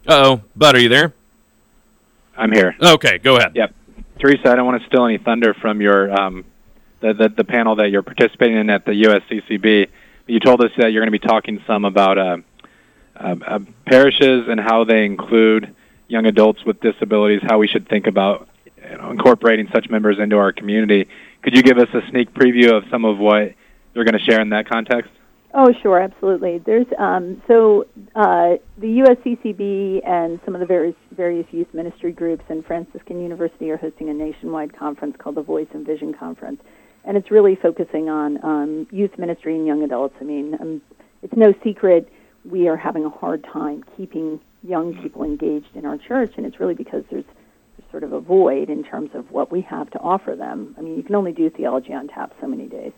[0.08, 1.14] oh, Bud, are you there?
[2.36, 2.76] I'm here.
[2.82, 3.56] Okay, go ahead.
[3.56, 3.74] Yep.
[4.20, 6.46] Theresa, I don't want to steal any thunder from your um,
[7.04, 9.90] the, the, the panel that you're participating in at the USCCB.
[10.26, 12.38] You told us that you're going to be talking some about uh,
[13.16, 15.76] uh, uh, parishes and how they include
[16.08, 18.48] young adults with disabilities, how we should think about
[18.90, 21.10] you know, incorporating such members into our community.
[21.42, 23.54] Could you give us a sneak preview of some of what
[23.94, 25.12] you're going to share in that context?
[25.56, 26.60] Oh, sure, absolutely.
[26.60, 27.86] There's um, so
[28.16, 33.70] uh, the USCCB and some of the various various youth ministry groups and Franciscan University
[33.70, 36.60] are hosting a nationwide conference called the Voice and Vision Conference,
[37.06, 40.16] and it's really focusing on um, youth ministry and young adults.
[40.22, 40.82] I mean, um,
[41.22, 42.12] it's no secret
[42.46, 46.60] we are having a hard time keeping young people engaged in our church, and it's
[46.60, 47.26] really because there's,
[47.78, 50.76] there's sort of a void in terms of what we have to offer them.
[50.78, 52.92] I mean, you can only do theology on tap so many days.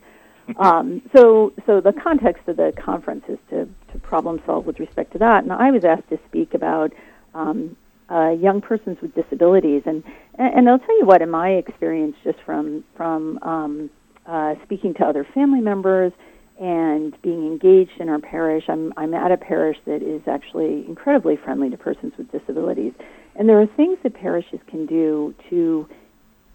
[0.58, 5.14] um, so, so the context of the conference is to, to problem solve with respect
[5.14, 5.44] to that.
[5.44, 6.94] And I was asked to speak about
[7.34, 7.76] um,
[8.10, 10.04] uh, young persons with disabilities, and
[10.38, 13.90] and I'll tell you what, in my experience, just from from um,
[14.26, 16.12] uh, speaking to other family members
[16.60, 21.36] and being engaged in our parish, I'm I'm at a parish that is actually incredibly
[21.36, 22.94] friendly to persons with disabilities,
[23.36, 25.88] and there are things that parishes can do to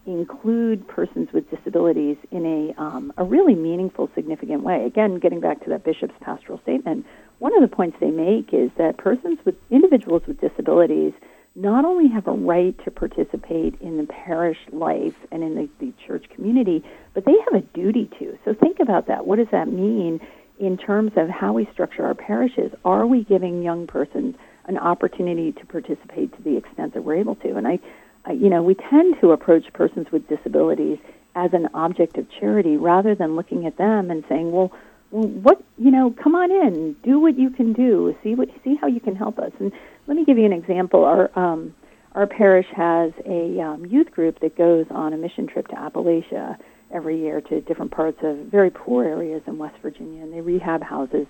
[0.07, 4.85] include persons with disabilities in a, um, a really meaningful, significant way.
[4.85, 7.05] Again, getting back to that bishop's pastoral statement,
[7.39, 11.13] one of the points they make is that persons with individuals with disabilities
[11.55, 15.93] not only have a right to participate in the parish life and in the, the
[16.07, 18.39] church community, but they have a duty to.
[18.45, 19.27] So think about that.
[19.27, 20.21] What does that mean
[20.59, 22.73] in terms of how we structure our parishes?
[22.85, 24.37] Are we giving young persons
[24.67, 27.57] an opportunity to participate to the extent that we're able to?
[27.57, 27.81] And I
[28.29, 30.99] you know, we tend to approach persons with disabilities
[31.35, 34.73] as an object of charity rather than looking at them and saying, well,
[35.11, 38.87] what you know, come on in, do what you can do, see what see how
[38.87, 39.53] you can help us.
[39.59, 39.73] And
[40.07, 41.05] let me give you an example.
[41.05, 41.75] Our um,
[42.13, 46.57] our parish has a um, youth group that goes on a mission trip to Appalachia
[46.93, 50.83] every year to different parts of very poor areas in West Virginia, and they rehab
[50.83, 51.27] houses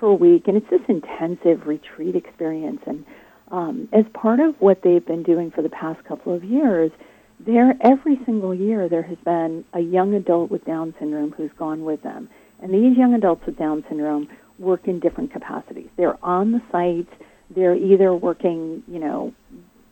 [0.00, 2.80] for a week, and it's this intensive retreat experience.
[2.86, 3.04] And
[3.50, 6.90] um, as part of what they've been doing for the past couple of years,
[7.38, 11.84] there every single year there has been a young adult with Down syndrome who's gone
[11.84, 12.28] with them,
[12.64, 14.26] and these young adults with Down syndrome
[14.58, 15.88] work in different capacities.
[15.98, 17.12] They're on the site.
[17.54, 19.34] They're either working, you know,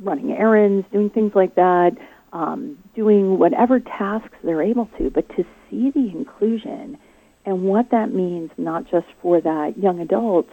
[0.00, 1.90] running errands, doing things like that,
[2.32, 5.10] um, doing whatever tasks they're able to.
[5.10, 6.96] But to see the inclusion
[7.44, 10.48] and what that means, not just for that young adult,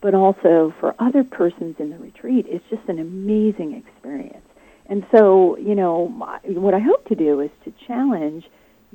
[0.00, 4.46] but also for other persons in the retreat is just an amazing experience.
[4.86, 8.44] And so, you know, what I hope to do is to challenge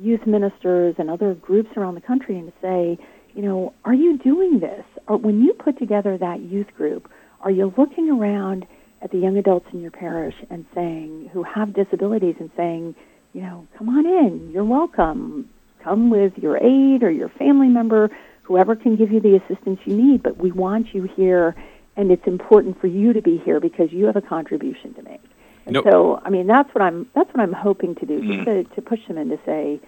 [0.00, 2.98] youth ministers and other groups around the country and to say,
[3.34, 4.84] you know, are you doing this?
[5.06, 7.10] Or when you put together that youth group,
[7.42, 8.66] are you looking around
[9.02, 12.94] at the young adults in your parish and saying, who have disabilities and saying,
[13.32, 15.48] you know, come on in, you're welcome.
[15.82, 18.10] Come with your aide or your family member
[18.42, 21.54] whoever can give you the assistance you need, but we want you here
[21.96, 25.22] and it's important for you to be here because you have a contribution to make.
[25.70, 25.86] And Nope.
[25.88, 28.82] so, I mean, that's what I'm that's what I'm hoping to do, just to, to
[28.82, 29.78] push them in to say,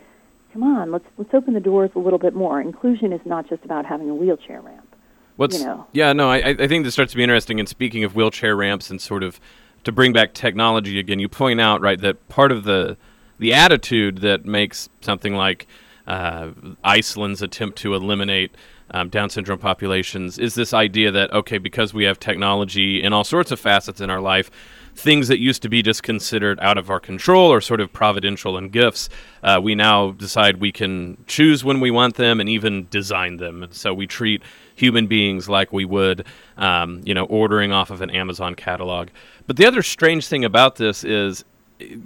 [0.53, 2.61] come on, let's let's open the doors a little bit more.
[2.61, 4.95] Inclusion is not just about having a wheelchair ramp.
[5.35, 5.87] What's you know.
[5.93, 7.59] yeah no I I think this starts to be interesting.
[7.59, 9.41] And speaking of wheelchair ramps and sort of
[9.83, 12.97] to bring back technology again, you point out right that part of the
[13.41, 15.67] the attitude that makes something like
[16.07, 16.51] uh,
[16.85, 18.55] Iceland's attempt to eliminate
[18.93, 23.25] um, Down syndrome populations is this idea that okay because we have technology in all
[23.25, 24.51] sorts of facets in our life.
[24.95, 28.57] Things that used to be just considered out of our control or sort of providential
[28.57, 29.09] and gifts,
[29.43, 33.67] uh, we now decide we can choose when we want them and even design them.
[33.71, 34.43] So we treat
[34.75, 36.27] human beings like we would,
[36.57, 39.09] um, you know, ordering off of an Amazon catalog.
[39.47, 41.45] But the other strange thing about this is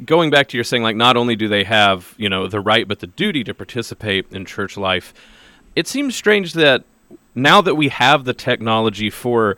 [0.05, 2.87] going back to your saying, like, not only do they have, you know, the right
[2.87, 5.12] but the duty to participate in church life,
[5.75, 6.85] it seems strange that
[7.35, 9.57] now that we have the technology for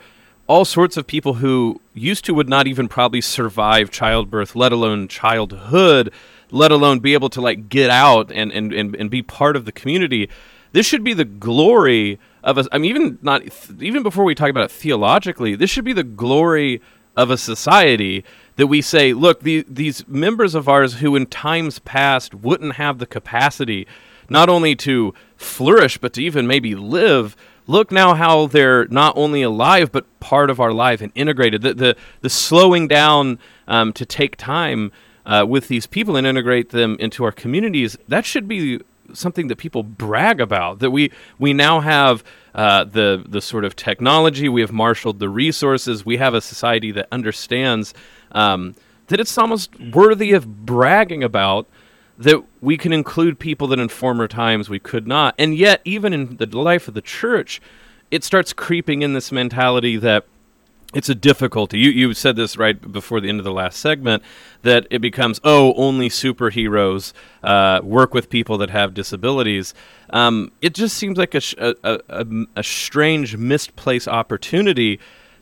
[0.49, 5.07] all sorts of people who used to would not even probably survive childbirth, let alone
[5.07, 6.11] childhood,
[6.51, 9.67] let alone be able to like get out and, and, and, and be part of
[9.67, 10.29] the community.
[10.73, 12.67] This should be the glory of us.
[12.73, 13.43] I mean, even not
[13.81, 16.81] even before we talk about it theologically, this should be the glory
[17.15, 18.25] of a society
[18.57, 22.99] that we say, look, the, these members of ours who in times past wouldn't have
[22.99, 23.87] the capacity
[24.31, 27.37] not only to flourish but to even maybe live
[27.69, 31.63] look now how they're not only alive but part of our life and integrated.
[31.63, 34.91] The the, the slowing down um, to take time
[35.25, 38.81] uh, with these people and integrate them into our communities that should be
[39.13, 43.77] something that people brag about that we we now have uh, the the sort of
[43.77, 47.95] technology we have marshaled the resources we have a society that understands
[48.33, 48.75] um,
[49.09, 51.69] that it's almost worthy of bragging about
[52.19, 55.35] that we can include people that in former times we could not.
[55.39, 57.61] And yet, even in the life of the church,
[58.11, 60.27] it starts creeping in this mentality that
[60.95, 61.79] it's a difficulty.
[61.79, 64.23] You you said this right before the end of the last segment
[64.63, 69.75] that it becomes oh only superheroes uh, work with people that have disabilities.
[70.11, 72.27] Um, it just seems like a, a, a,
[72.57, 74.99] a strange misplaced opportunity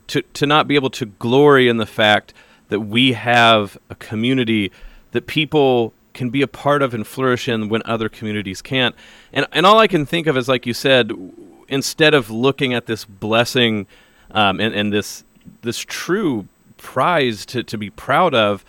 [0.08, 2.34] to to not be able to glory in the fact
[2.68, 4.72] that we have a community
[5.12, 8.96] that people can be a part of and flourish in when other communities can't.
[9.32, 11.12] And and all I can think of is like you said,
[11.68, 13.86] instead of looking at this blessing
[14.32, 15.22] um, and, and this
[15.62, 16.48] this true
[16.78, 18.64] prize to, to be proud of,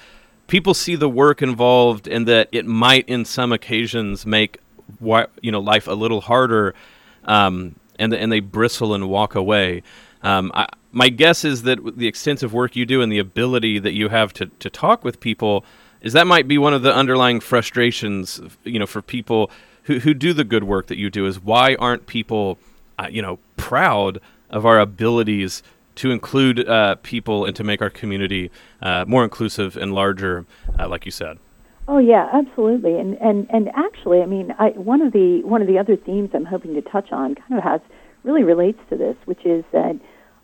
[0.48, 4.60] people see the work involved and that it might in some occasions make
[5.42, 6.76] you know life a little harder
[7.26, 9.82] um, and and they bristle and walk away.
[10.22, 13.94] Um, I, my guess is that the extensive work you do and the ability that
[13.94, 15.64] you have to, to talk with people
[16.02, 19.52] is that might be one of the underlying frustrations you know for people
[19.84, 22.58] who, who do the good work that you do is why aren't people
[23.00, 25.64] uh, you know proud of our abilities
[25.96, 30.46] to include uh, people and to make our community uh, more inclusive and larger
[30.80, 31.38] uh, like you said
[31.90, 33.00] Oh yeah, absolutely.
[33.00, 36.32] And and and actually, I mean, I, one of the one of the other themes
[36.34, 37.80] I'm hoping to touch on kind of has
[38.24, 39.98] really relates to this, which is that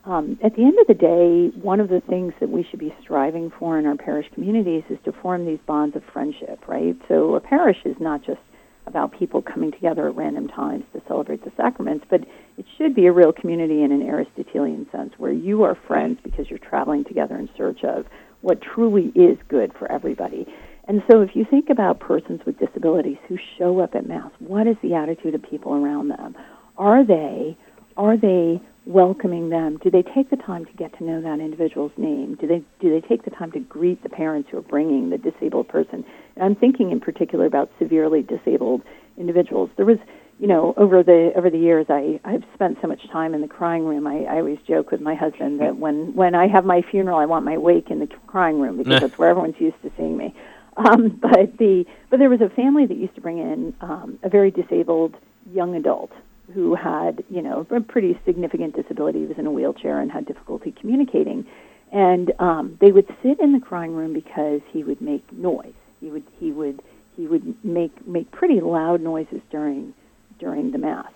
[0.06, 2.94] um, at the end of the day, one of the things that we should be
[3.02, 6.96] striving for in our parish communities is to form these bonds of friendship, right?
[7.08, 8.42] So a parish is not just
[8.86, 12.22] about people coming together at random times to celebrate the sacraments, but
[12.58, 16.50] it should be a real community in an Aristotelian sense where you are friends because
[16.50, 18.06] you're traveling together in search of
[18.42, 20.46] what truly is good for everybody.
[20.86, 24.68] And so if you think about persons with disabilities who show up at Mass, what
[24.68, 26.36] is the attitude of people around them?
[26.78, 27.58] Are they
[27.96, 29.78] are they welcoming them?
[29.78, 32.36] Do they take the time to get to know that individual's name?
[32.36, 35.18] Do they do they take the time to greet the parents who are bringing the
[35.18, 36.04] disabled person?
[36.36, 38.82] And I'm thinking in particular about severely disabled
[39.18, 39.70] individuals.
[39.78, 39.98] There was,
[40.40, 43.48] you know, over the over the years, I I've spent so much time in the
[43.48, 44.06] crying room.
[44.06, 47.26] I, I always joke with my husband that when when I have my funeral, I
[47.26, 50.36] want my wake in the crying room because that's where everyone's used to seeing me.
[50.76, 54.30] Um, but the but there was a family that used to bring in um, a
[54.30, 55.16] very disabled
[55.54, 56.12] young adult
[56.54, 59.20] who had you know a pretty significant disability.
[59.20, 61.46] He was in a wheelchair and had difficulty communicating,
[61.92, 65.74] and um, they would sit in the crying room because he would make noise.
[66.02, 66.82] He would he would
[67.16, 69.94] he would make make pretty loud noises during
[70.40, 71.12] during the mass,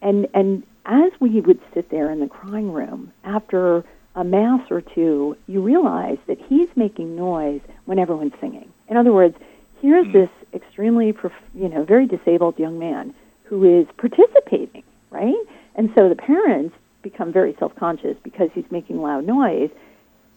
[0.00, 3.84] and and as we would sit there in the crying room after
[4.14, 8.70] a mass or two, you realize that he's making noise when everyone's singing.
[8.88, 9.36] In other words,
[9.80, 13.14] here's this extremely, prof- you know, very disabled young man
[13.52, 15.44] who is participating, right?
[15.74, 19.68] And so the parents become very self-conscious because he's making loud noise.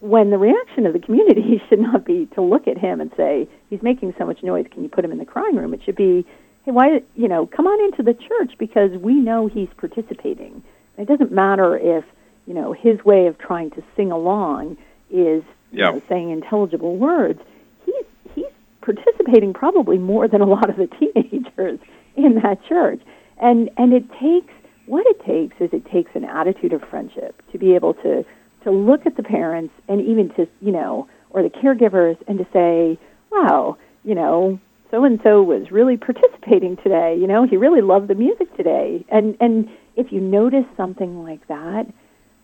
[0.00, 3.48] When the reaction of the community should not be to look at him and say,
[3.70, 4.66] "He's making so much noise.
[4.70, 6.26] Can you put him in the crying room?" It should be,
[6.66, 10.62] "Hey, why, you know, come on into the church because we know he's participating."
[10.98, 12.04] It doesn't matter if
[12.46, 14.76] you know, his way of trying to sing along
[15.10, 15.42] is
[15.72, 17.40] you know, saying intelligible words.
[17.86, 18.04] He's
[18.34, 18.44] he's
[18.82, 21.80] participating probably more than a lot of the teenagers
[22.16, 23.00] in that church.
[23.38, 24.52] And and it takes
[24.86, 28.24] what it takes is it takes an attitude of friendship to be able to
[28.64, 32.46] to look at the parents and even to you know or the caregivers and to
[32.52, 32.98] say,
[33.30, 34.58] wow, you know,
[34.90, 37.16] so and so was really participating today.
[37.18, 39.04] You know, he really loved the music today.
[39.10, 41.86] And and if you notice something like that,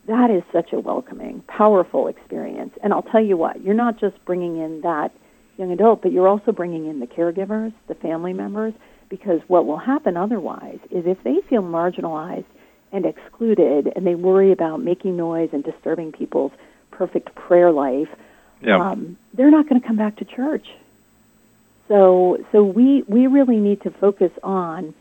[0.08, 2.72] that is such a welcoming, powerful experience.
[2.82, 5.12] And I'll tell you what, you're not just bringing in that
[5.56, 8.74] young adult, but you're also bringing in the caregivers, the family members,
[9.12, 12.46] because what will happen otherwise is if they feel marginalized
[12.92, 16.50] and excluded and they worry about making noise and disturbing people's
[16.90, 18.08] perfect prayer life,
[18.62, 18.78] Yeah.
[18.78, 20.66] um, they're not going to come back to church.
[21.88, 24.94] So, so we we really need to focus on,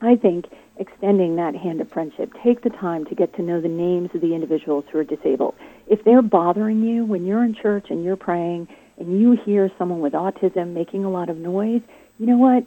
[0.00, 2.32] I think, extending that hand of friendship.
[2.42, 5.54] Take the time to get to know the names of the individuals who are disabled.
[5.86, 8.66] If they're bothering you when you're in church and you're praying
[8.98, 11.82] and you hear someone with autism making a lot of noise,
[12.18, 12.64] you know what?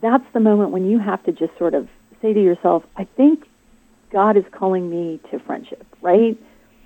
[0.00, 1.88] That's the moment when you have to just sort of
[2.22, 3.44] say to yourself, I think
[4.12, 6.38] God is calling me to friendship, right?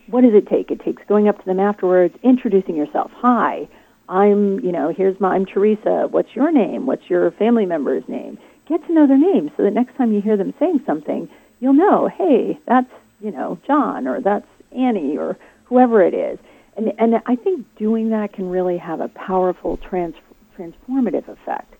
[0.06, 0.70] What does it take?
[0.70, 3.10] It takes going up to them afterwards, introducing yourself.
[3.16, 3.68] Hi,
[4.08, 6.08] I'm, you know, here's my, I'm Theresa.
[6.10, 6.86] What's your name?
[6.86, 8.38] What's your family member's name?
[8.68, 11.28] Get to know their names so that next time you hear them saying something,
[11.60, 12.90] you'll know, hey, that's,
[13.20, 14.46] you know, John or that's
[14.76, 16.38] Annie or whoever it is.
[16.76, 20.14] And, and I think doing that can really have a powerful trans,
[20.58, 21.71] transformative effect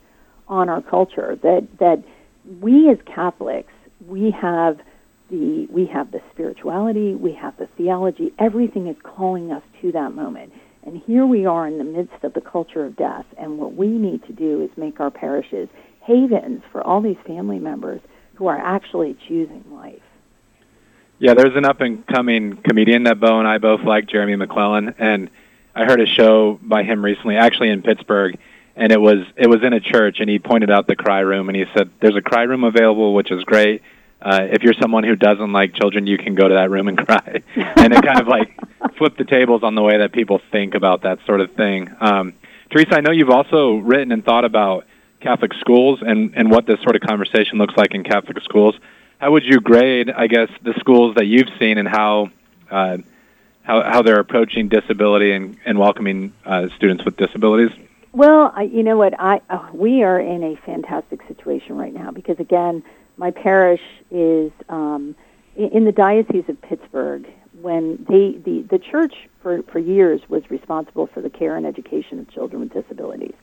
[0.49, 2.03] on our culture that, that
[2.61, 3.73] we as Catholics,
[4.07, 4.81] we have
[5.31, 10.15] the we have the spirituality, we have the theology, everything is calling us to that
[10.15, 10.53] moment.
[10.85, 13.87] And here we are in the midst of the culture of death, and what we
[13.87, 15.69] need to do is make our parishes
[16.01, 18.01] havens for all these family members
[18.35, 20.03] who are actually choosing life.
[21.19, 24.97] Yeah, there's an up and coming comedian that Bo and I both like, Jeremy McLellan,
[24.99, 25.31] and
[25.75, 28.37] I heard a show by him recently, actually in Pittsburgh,
[28.77, 31.49] and it was it was in a church, and he pointed out the cry room,
[31.49, 33.83] and he said, "There's a cry room available, which is great.
[34.21, 36.99] Uh, if you're someone who doesn't like children, you can go to that room and
[37.07, 38.59] cry." and it kind of like
[38.99, 41.91] flipped the tables on the way that people think about that sort of thing.
[42.01, 42.35] Um,
[42.71, 44.87] Theresa, I know you've also written and thought about
[45.21, 48.75] Catholic schools and and what this sort of conversation looks like in Catholic schools
[49.23, 52.31] how would you grade, I guess, the schools that you've seen and how
[52.69, 52.99] uh,
[53.63, 57.71] how how they're approaching disability and, and welcoming uh, students with disabilities?
[58.13, 59.19] Well, I, you know what?
[59.19, 62.83] I uh, we are in a fantastic situation right now because again,
[63.17, 65.15] my parish is um,
[65.57, 67.27] in, in the diocese of Pittsburgh.
[67.61, 72.19] When they the the church for for years was responsible for the care and education
[72.19, 73.35] of children with disabilities,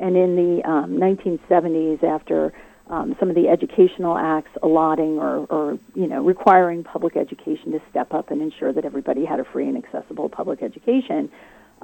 [0.00, 2.52] and in the um, 1970s, after
[2.88, 7.80] um, some of the educational acts allotting or, or you know requiring public education to
[7.90, 11.30] step up and ensure that everybody had a free and accessible public education.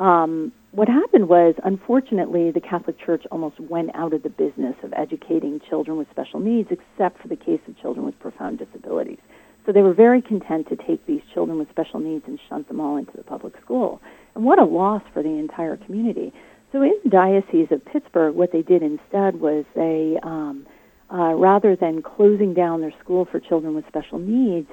[0.01, 4.93] Um, what happened was, unfortunately, the Catholic Church almost went out of the business of
[4.97, 9.19] educating children with special needs, except for the case of children with profound disabilities.
[9.67, 12.81] So they were very content to take these children with special needs and shunt them
[12.81, 14.01] all into the public school.
[14.35, 16.33] And what a loss for the entire community.
[16.73, 20.67] So in the Diocese of Pittsburgh, what they did instead was they um,
[21.13, 24.69] uh, rather than closing down their school for children with special needs,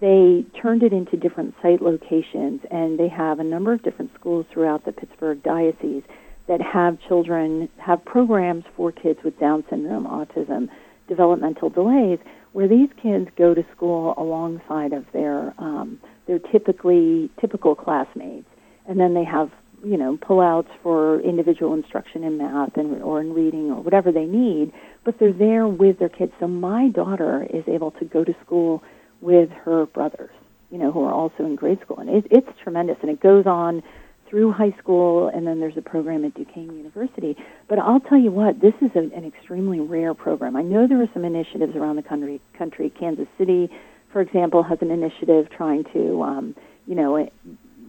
[0.00, 4.46] they turned it into different site locations, and they have a number of different schools
[4.52, 6.02] throughout the Pittsburgh diocese
[6.48, 10.68] that have children have programs for kids with Down syndrome, autism,
[11.08, 12.18] developmental delays,
[12.52, 18.48] where these kids go to school alongside of their um, their typically typical classmates,
[18.86, 19.50] and then they have
[19.84, 24.24] you know pullouts for individual instruction in math and or in reading or whatever they
[24.24, 24.72] need
[25.04, 26.32] but they're there with their kids.
[26.40, 28.82] So my daughter is able to go to school
[29.22, 30.30] with her brothers
[30.72, 31.98] you know who are also in grade school.
[31.98, 32.96] And it, it's tremendous.
[33.02, 33.82] And it goes on
[34.28, 37.36] through high school and then there's a program at Duquesne University.
[37.68, 40.56] But I'll tell you what this is a, an extremely rare program.
[40.56, 42.90] I know there are some initiatives around the country country.
[42.90, 43.70] Kansas City
[44.10, 46.56] for example has an initiative trying to um,
[46.86, 47.30] you know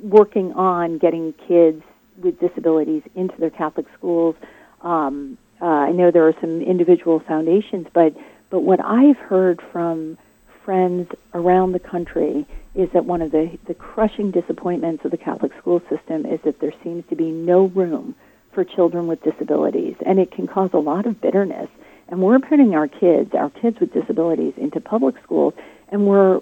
[0.04, 1.82] working on getting kids
[2.22, 4.36] with disabilities into their Catholic schools.
[4.82, 8.14] Um, uh, I know there are some individual foundations, but
[8.50, 10.18] but what I've heard from
[10.66, 12.46] friends around the country
[12.76, 16.60] is that one of the, the crushing disappointments of the Catholic school system is that
[16.60, 18.16] there seems to be no room
[18.52, 21.70] for children with disabilities, and it can cause a lot of bitterness.
[22.08, 25.54] And we're putting our kids, our kids with disabilities, into public schools,
[25.90, 26.42] and we're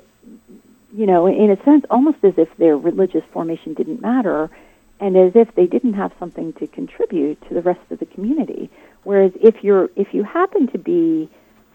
[0.93, 4.49] you know, in a sense, almost as if their religious formation didn't matter,
[4.99, 8.69] and as if they didn't have something to contribute to the rest of the community.
[9.03, 11.29] Whereas if you're if you happen to be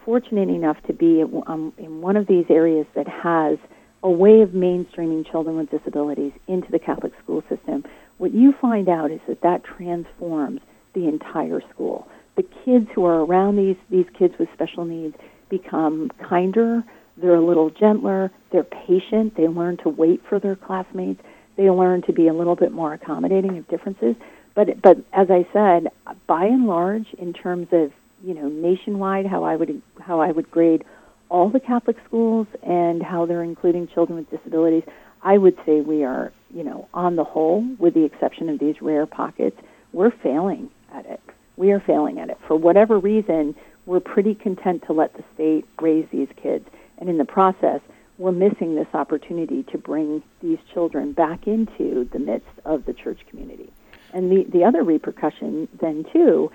[0.07, 3.59] fortunate enough to be um, in one of these areas that has
[4.05, 7.85] a way of mainstreaming children with disabilities into the Catholic school system,
[8.19, 10.61] what you find out is that that transforms
[10.95, 12.07] the entire school.
[12.37, 15.17] The kids who are around these, these kids with special needs
[15.51, 16.85] become kinder,
[17.17, 21.21] they're a little gentler, they're patient, they learn to wait for their classmates,
[21.57, 24.15] they learn to be a little bit more accommodating of differences.
[24.55, 25.89] But, but as I said,
[26.29, 27.91] by and large, in terms of
[28.27, 30.85] you know nationwide, how I would how I would grade
[31.29, 34.83] all the Catholic schools and how they're including children with disabilities,
[35.23, 38.81] I would say we are, you know, on the whole, with the exception of these
[38.81, 39.57] rare pockets,
[39.93, 41.21] we're failing at it.
[41.57, 42.39] We are failing at it.
[42.47, 43.55] For whatever reason,
[43.87, 46.69] we're pretty content to let the state raise these kids.
[46.99, 47.81] And in the process,
[48.19, 53.21] we're missing this opportunity to bring these children back into the midst of the church
[53.29, 53.73] community.
[54.13, 56.51] And the, the other repercussion then, too,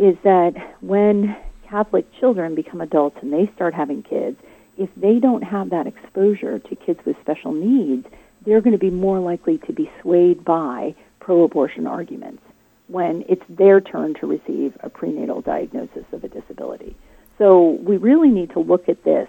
[0.00, 1.36] is that when
[1.68, 4.38] Catholic children become adults and they start having kids,
[4.78, 8.06] if they don't have that exposure to kids with special needs,
[8.46, 12.42] they're going to be more likely to be swayed by pro abortion arguments
[12.86, 16.96] when it's their turn to receive a prenatal diagnosis of a disability.
[17.36, 19.28] So we really need to look at this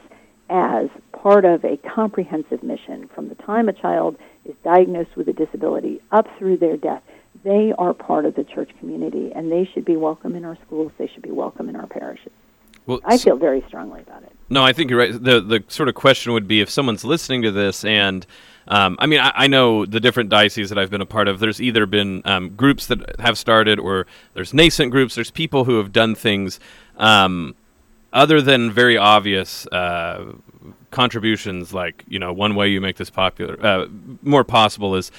[0.50, 4.16] as part of a comprehensive mission from the time a child
[4.46, 7.04] is diagnosed with a disability up through their death
[7.44, 10.92] they are part of the church community and they should be welcome in our schools.
[10.98, 12.32] They should be welcome in our parishes.
[12.86, 14.32] Well, I feel very strongly about it.
[14.50, 15.12] No, I think you're right.
[15.12, 18.26] The the sort of question would be if someone's listening to this and
[18.68, 21.40] um, I mean, I, I, know the different dioceses that I've been a part of.
[21.40, 25.16] There's either been um, groups that have started, or there's nascent groups.
[25.16, 26.60] There's people who have done things
[26.98, 27.56] um,
[28.14, 30.34] other than very obvious uh,
[30.92, 31.74] contributions.
[31.74, 33.88] Like, you know, one way you make this popular, uh,
[34.22, 35.12] more possible is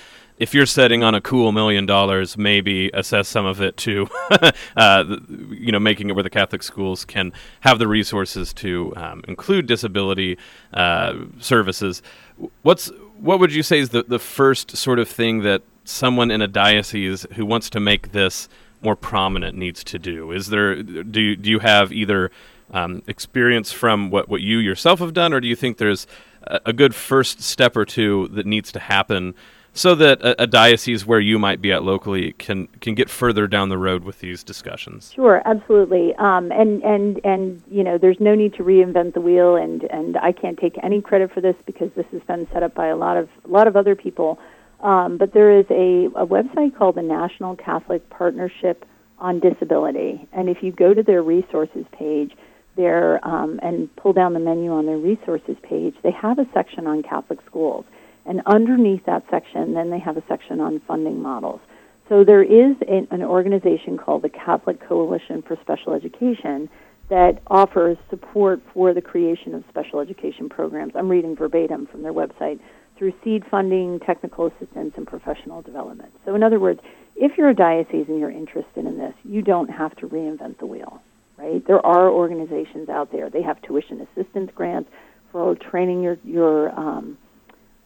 [0.43, 4.09] if you're setting on a cool million dollars, maybe assess some of it to,
[4.77, 5.05] uh,
[5.51, 9.69] you know, making it where the Catholic schools can have the resources to um, include
[9.69, 10.37] disability
[10.75, 12.03] uh, services.
[12.63, 12.91] What's
[13.21, 16.49] what would you say is the, the first sort of thing that someone in a
[16.49, 18.49] diocese who wants to make this
[18.83, 20.33] more prominent needs to do?
[20.33, 22.33] Is there do you, do you have either
[22.73, 26.09] um, experience from what, what you yourself have done, or do you think there's
[26.43, 29.37] a, a good first step or two that needs to happen?
[29.75, 33.47] So that a, a, diocese where you might be at locally can can get further
[33.47, 35.13] down the road with these discussions.
[35.15, 36.15] Sure, absolutely.
[36.17, 40.17] Um, and and and you know, there's no need to reinvent the wheel, and and
[40.19, 42.97] I can't take any credit for this because this has been set up by a
[42.97, 44.39] lot of a lot of other people.
[44.81, 48.85] Um, but there is a, a website called the National Catholic Partnership
[49.19, 52.33] on Disability, and if you go to their resources page.
[52.75, 55.95] There um, and pull down the menu on their resources page.
[56.03, 57.85] They have a section on Catholic schools,
[58.27, 61.61] and underneath that section, then they have a section on funding models.
[62.09, 66.69] So there is a, an organization called the Catholic Coalition for Special Education
[67.09, 70.93] that offers support for the creation of special education programs.
[70.97, 72.59] I'm reading verbatim from their website
[72.97, 76.13] through seed funding, technical assistance, and professional development.
[76.25, 76.81] So, in other words,
[77.17, 80.67] if you're a diocese and you're interested in this, you don't have to reinvent the
[80.67, 81.03] wheel,
[81.37, 81.67] right?
[81.67, 83.29] There are organizations out there.
[83.29, 84.91] They have tuition assistance grants
[85.33, 87.19] for training your your um,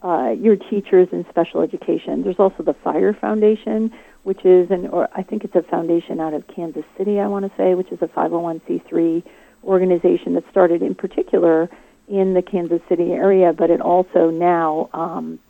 [0.06, 2.22] uh, your teachers in special education.
[2.22, 3.92] There's also the Fire Foundation,
[4.22, 7.44] which is an, or I think it's a foundation out of Kansas City, I want
[7.44, 9.24] to say, which is a 501c3
[9.64, 11.68] organization that started in particular
[12.06, 15.40] in the Kansas City area, but it also now, um,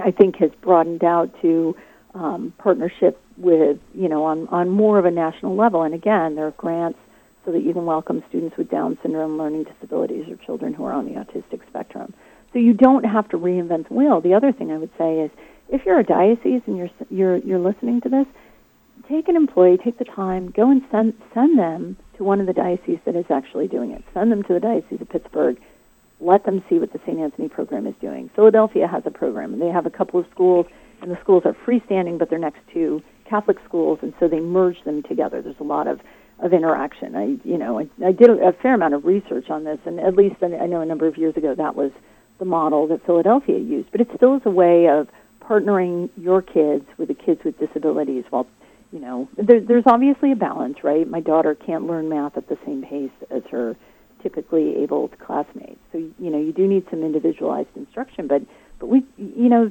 [0.00, 1.74] I think, has broadened out to
[2.14, 5.82] um, partnership with, you know, on, on more of a national level.
[5.82, 7.00] And again, there are grants
[7.44, 10.92] so that you can welcome students with Down syndrome, learning disabilities, or children who are
[10.92, 12.14] on the autistic spectrum.
[12.52, 14.20] So you don't have to reinvent the wheel.
[14.20, 15.30] The other thing I would say is,
[15.68, 18.26] if you're a diocese and you're you're you're listening to this,
[19.08, 22.52] take an employee, take the time, go and send send them to one of the
[22.52, 24.02] dioceses that is actually doing it.
[24.14, 25.58] Send them to the diocese of Pittsburgh.
[26.20, 27.18] Let them see what the St.
[27.18, 28.28] Anthony program is doing.
[28.34, 30.66] Philadelphia has a program, and they have a couple of schools,
[31.00, 34.82] and the schools are freestanding, but they're next to Catholic schools, and so they merge
[34.84, 35.42] them together.
[35.42, 36.00] There's a lot of
[36.40, 37.16] of interaction.
[37.16, 40.14] I, you know, I, I did a fair amount of research on this, and at
[40.14, 41.90] least I know a number of years ago that was
[42.38, 45.08] the model that Philadelphia used, but it still is a way of
[45.40, 48.46] partnering your kids with the kids with disabilities while
[48.92, 51.08] you know there, there's obviously a balance right?
[51.08, 53.76] My daughter can't learn math at the same pace as her
[54.22, 55.80] typically able classmates.
[55.92, 58.42] So you know you do need some individualized instruction but
[58.78, 59.70] but we you know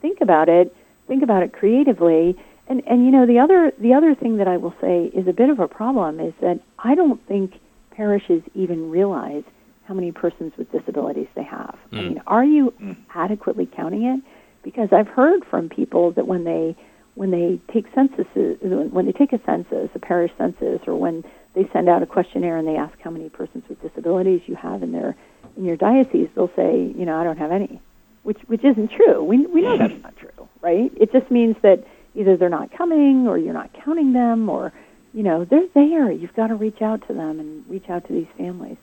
[0.00, 0.74] think about it
[1.10, 2.36] think about it creatively.
[2.68, 5.32] And and you know the other the other thing that I will say is a
[5.32, 7.54] bit of a problem is that I don't think
[7.90, 9.42] parishes even realize
[9.90, 11.76] how many persons with disabilities they have.
[11.92, 11.98] Mm.
[11.98, 12.96] I mean, are you mm.
[13.12, 14.20] adequately counting it?
[14.62, 16.76] Because I've heard from people that when they
[17.16, 21.24] when they take censuses, when they take a census, a parish census, or when
[21.54, 24.84] they send out a questionnaire and they ask how many persons with disabilities you have
[24.84, 25.16] in their
[25.56, 27.80] in your diocese, they'll say, you know, I don't have any.
[28.22, 29.24] which which isn't true.
[29.24, 30.92] We we know that's not true, right?
[30.96, 31.84] It just means that
[32.14, 34.72] either they're not coming or you're not counting them or
[35.12, 36.12] you know they're there.
[36.12, 38.76] You've got to reach out to them and reach out to these families.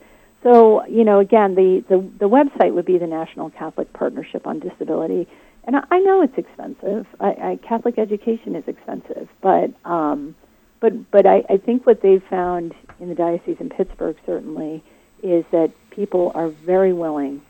[0.44, 4.60] So you know, again, the the, the website would be the National Catholic Partnership on
[4.60, 5.28] Disability.
[5.64, 7.06] And I, I know it's expensive.
[7.20, 10.36] I, I, Catholic education is expensive, but um,
[10.80, 14.84] but but I, I think what they've found in the diocese in Pittsburgh certainly
[15.24, 17.42] is that people are very willing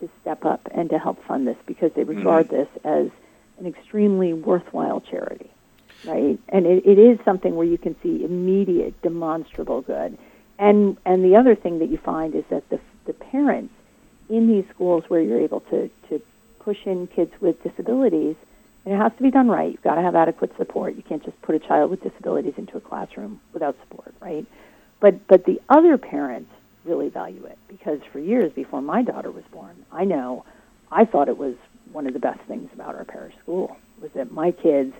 [0.00, 2.56] to step up and to help fund this because they regard mm-hmm.
[2.56, 3.10] this as
[3.58, 5.50] an extremely worthwhile charity,
[6.04, 6.38] right?
[6.48, 10.16] And it, it is something where you can see immediate, demonstrable good.
[10.58, 13.74] And and the other thing that you find is that the the parents
[14.28, 16.20] in these schools where you're able to to
[16.60, 18.36] push in kids with disabilities,
[18.84, 19.72] and it has to be done right.
[19.72, 20.96] You've got to have adequate support.
[20.96, 24.46] You can't just put a child with disabilities into a classroom without support, right?
[25.00, 26.50] But but the other parents
[26.84, 30.44] really value it because for years before my daughter was born, I know
[30.90, 31.54] I thought it was
[31.92, 34.94] one of the best things about our parish school was that my kids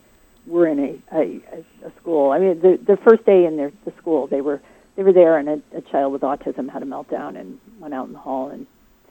[0.47, 1.43] were in a a,
[1.87, 2.31] a school.
[2.33, 4.61] I mean, the the first day in their the school, they were
[4.99, 8.09] they were there, and a, a child with autism had a meltdown and went out
[8.09, 8.67] in the hall and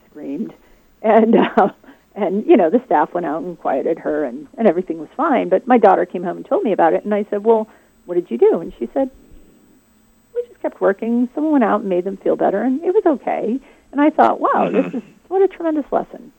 [0.09, 0.53] screamed,
[1.01, 1.69] and uh,
[2.13, 5.47] and you know the staff went out and quieted her, and and everything was fine.
[5.47, 7.69] But my daughter came home and told me about it, and I said, well,
[8.05, 8.59] what did you do?
[8.59, 9.09] And she said,
[10.35, 11.29] we just kept working.
[11.33, 13.57] Someone went out and made them feel better, and it was okay.
[13.93, 14.89] And I thought, wow, mm-hmm.
[14.89, 16.33] this is what a tremendous lesson.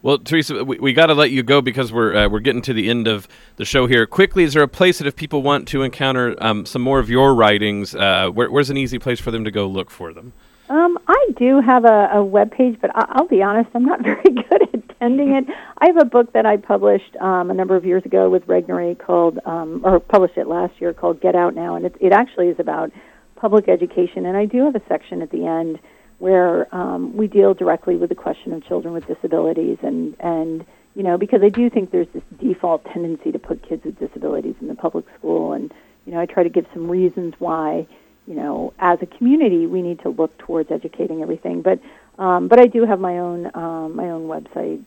[0.00, 2.72] Well, Theresa, we, we got to let you go because we're uh, we're getting to
[2.72, 3.26] the end of
[3.56, 4.06] the show here.
[4.06, 7.10] Quickly, is there a place that if people want to encounter um, some more of
[7.10, 10.32] your writings, uh, where, where's an easy place for them to go look for them?
[10.68, 14.02] Um, I do have a, a web page, but I, will be honest, I'm not
[14.02, 15.46] very good at tending it.
[15.78, 18.96] I have a book that I published um, a number of years ago with Regnery
[18.98, 22.48] called, um, or published it last year called Get Out Now, and it, it actually
[22.48, 22.92] is about
[23.34, 25.80] public education, and I do have a section at the end
[26.18, 30.64] where um, we deal directly with the question of children with disabilities, and and
[30.94, 34.56] you know because I do think there's this default tendency to put kids with disabilities
[34.60, 35.72] in the public school, and
[36.06, 37.86] you know I try to give some reasons why
[38.26, 41.80] you know as a community we need to look towards educating everything, but
[42.18, 44.82] um, but I do have my own um, my own website.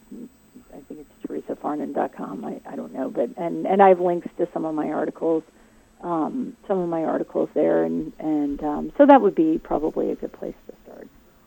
[0.73, 2.45] I think it's theresafarnan.com.
[2.45, 5.43] I, I don't know, but and and I have links to some of my articles
[6.03, 10.15] um, some of my articles there, and and um, so that would be probably a
[10.15, 10.73] good place to.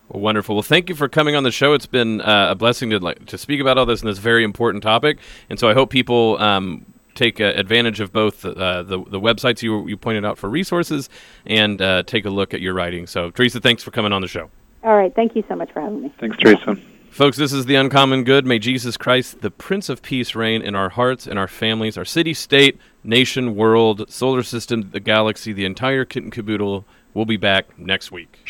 [0.09, 0.55] Well, wonderful.
[0.55, 1.73] Well, thank you for coming on the show.
[1.73, 4.45] It's been uh, a blessing to like to speak about all this and this very
[4.45, 5.19] important topic.
[5.49, 6.85] And so I hope people um,
[7.15, 11.09] take uh, advantage of both uh, the the websites you you pointed out for resources
[11.47, 13.07] and uh, take a look at your writing.
[13.07, 14.51] So, Theresa, thanks for coming on the show.
[14.83, 15.15] All right.
[15.15, 16.15] Thank you so much for having me.
[16.21, 16.77] Thanks, Theresa.
[17.11, 18.45] Folks, this is the uncommon good.
[18.45, 22.05] May Jesus Christ, the Prince of Peace, reign in our hearts and our families, our
[22.05, 26.85] city, state, nation, world, solar system, the galaxy, the entire kit and caboodle.
[27.15, 28.41] We'll be back next week.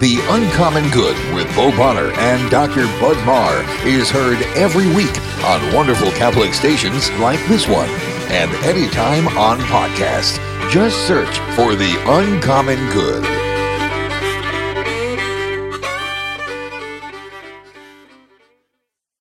[0.00, 2.86] The Uncommon Good with Bo Bonner and Dr.
[3.00, 5.10] Bud Marr is heard every week
[5.42, 7.88] on wonderful Catholic stations like this one
[8.30, 10.38] and anytime on podcast.
[10.70, 13.47] Just search for The Uncommon Good.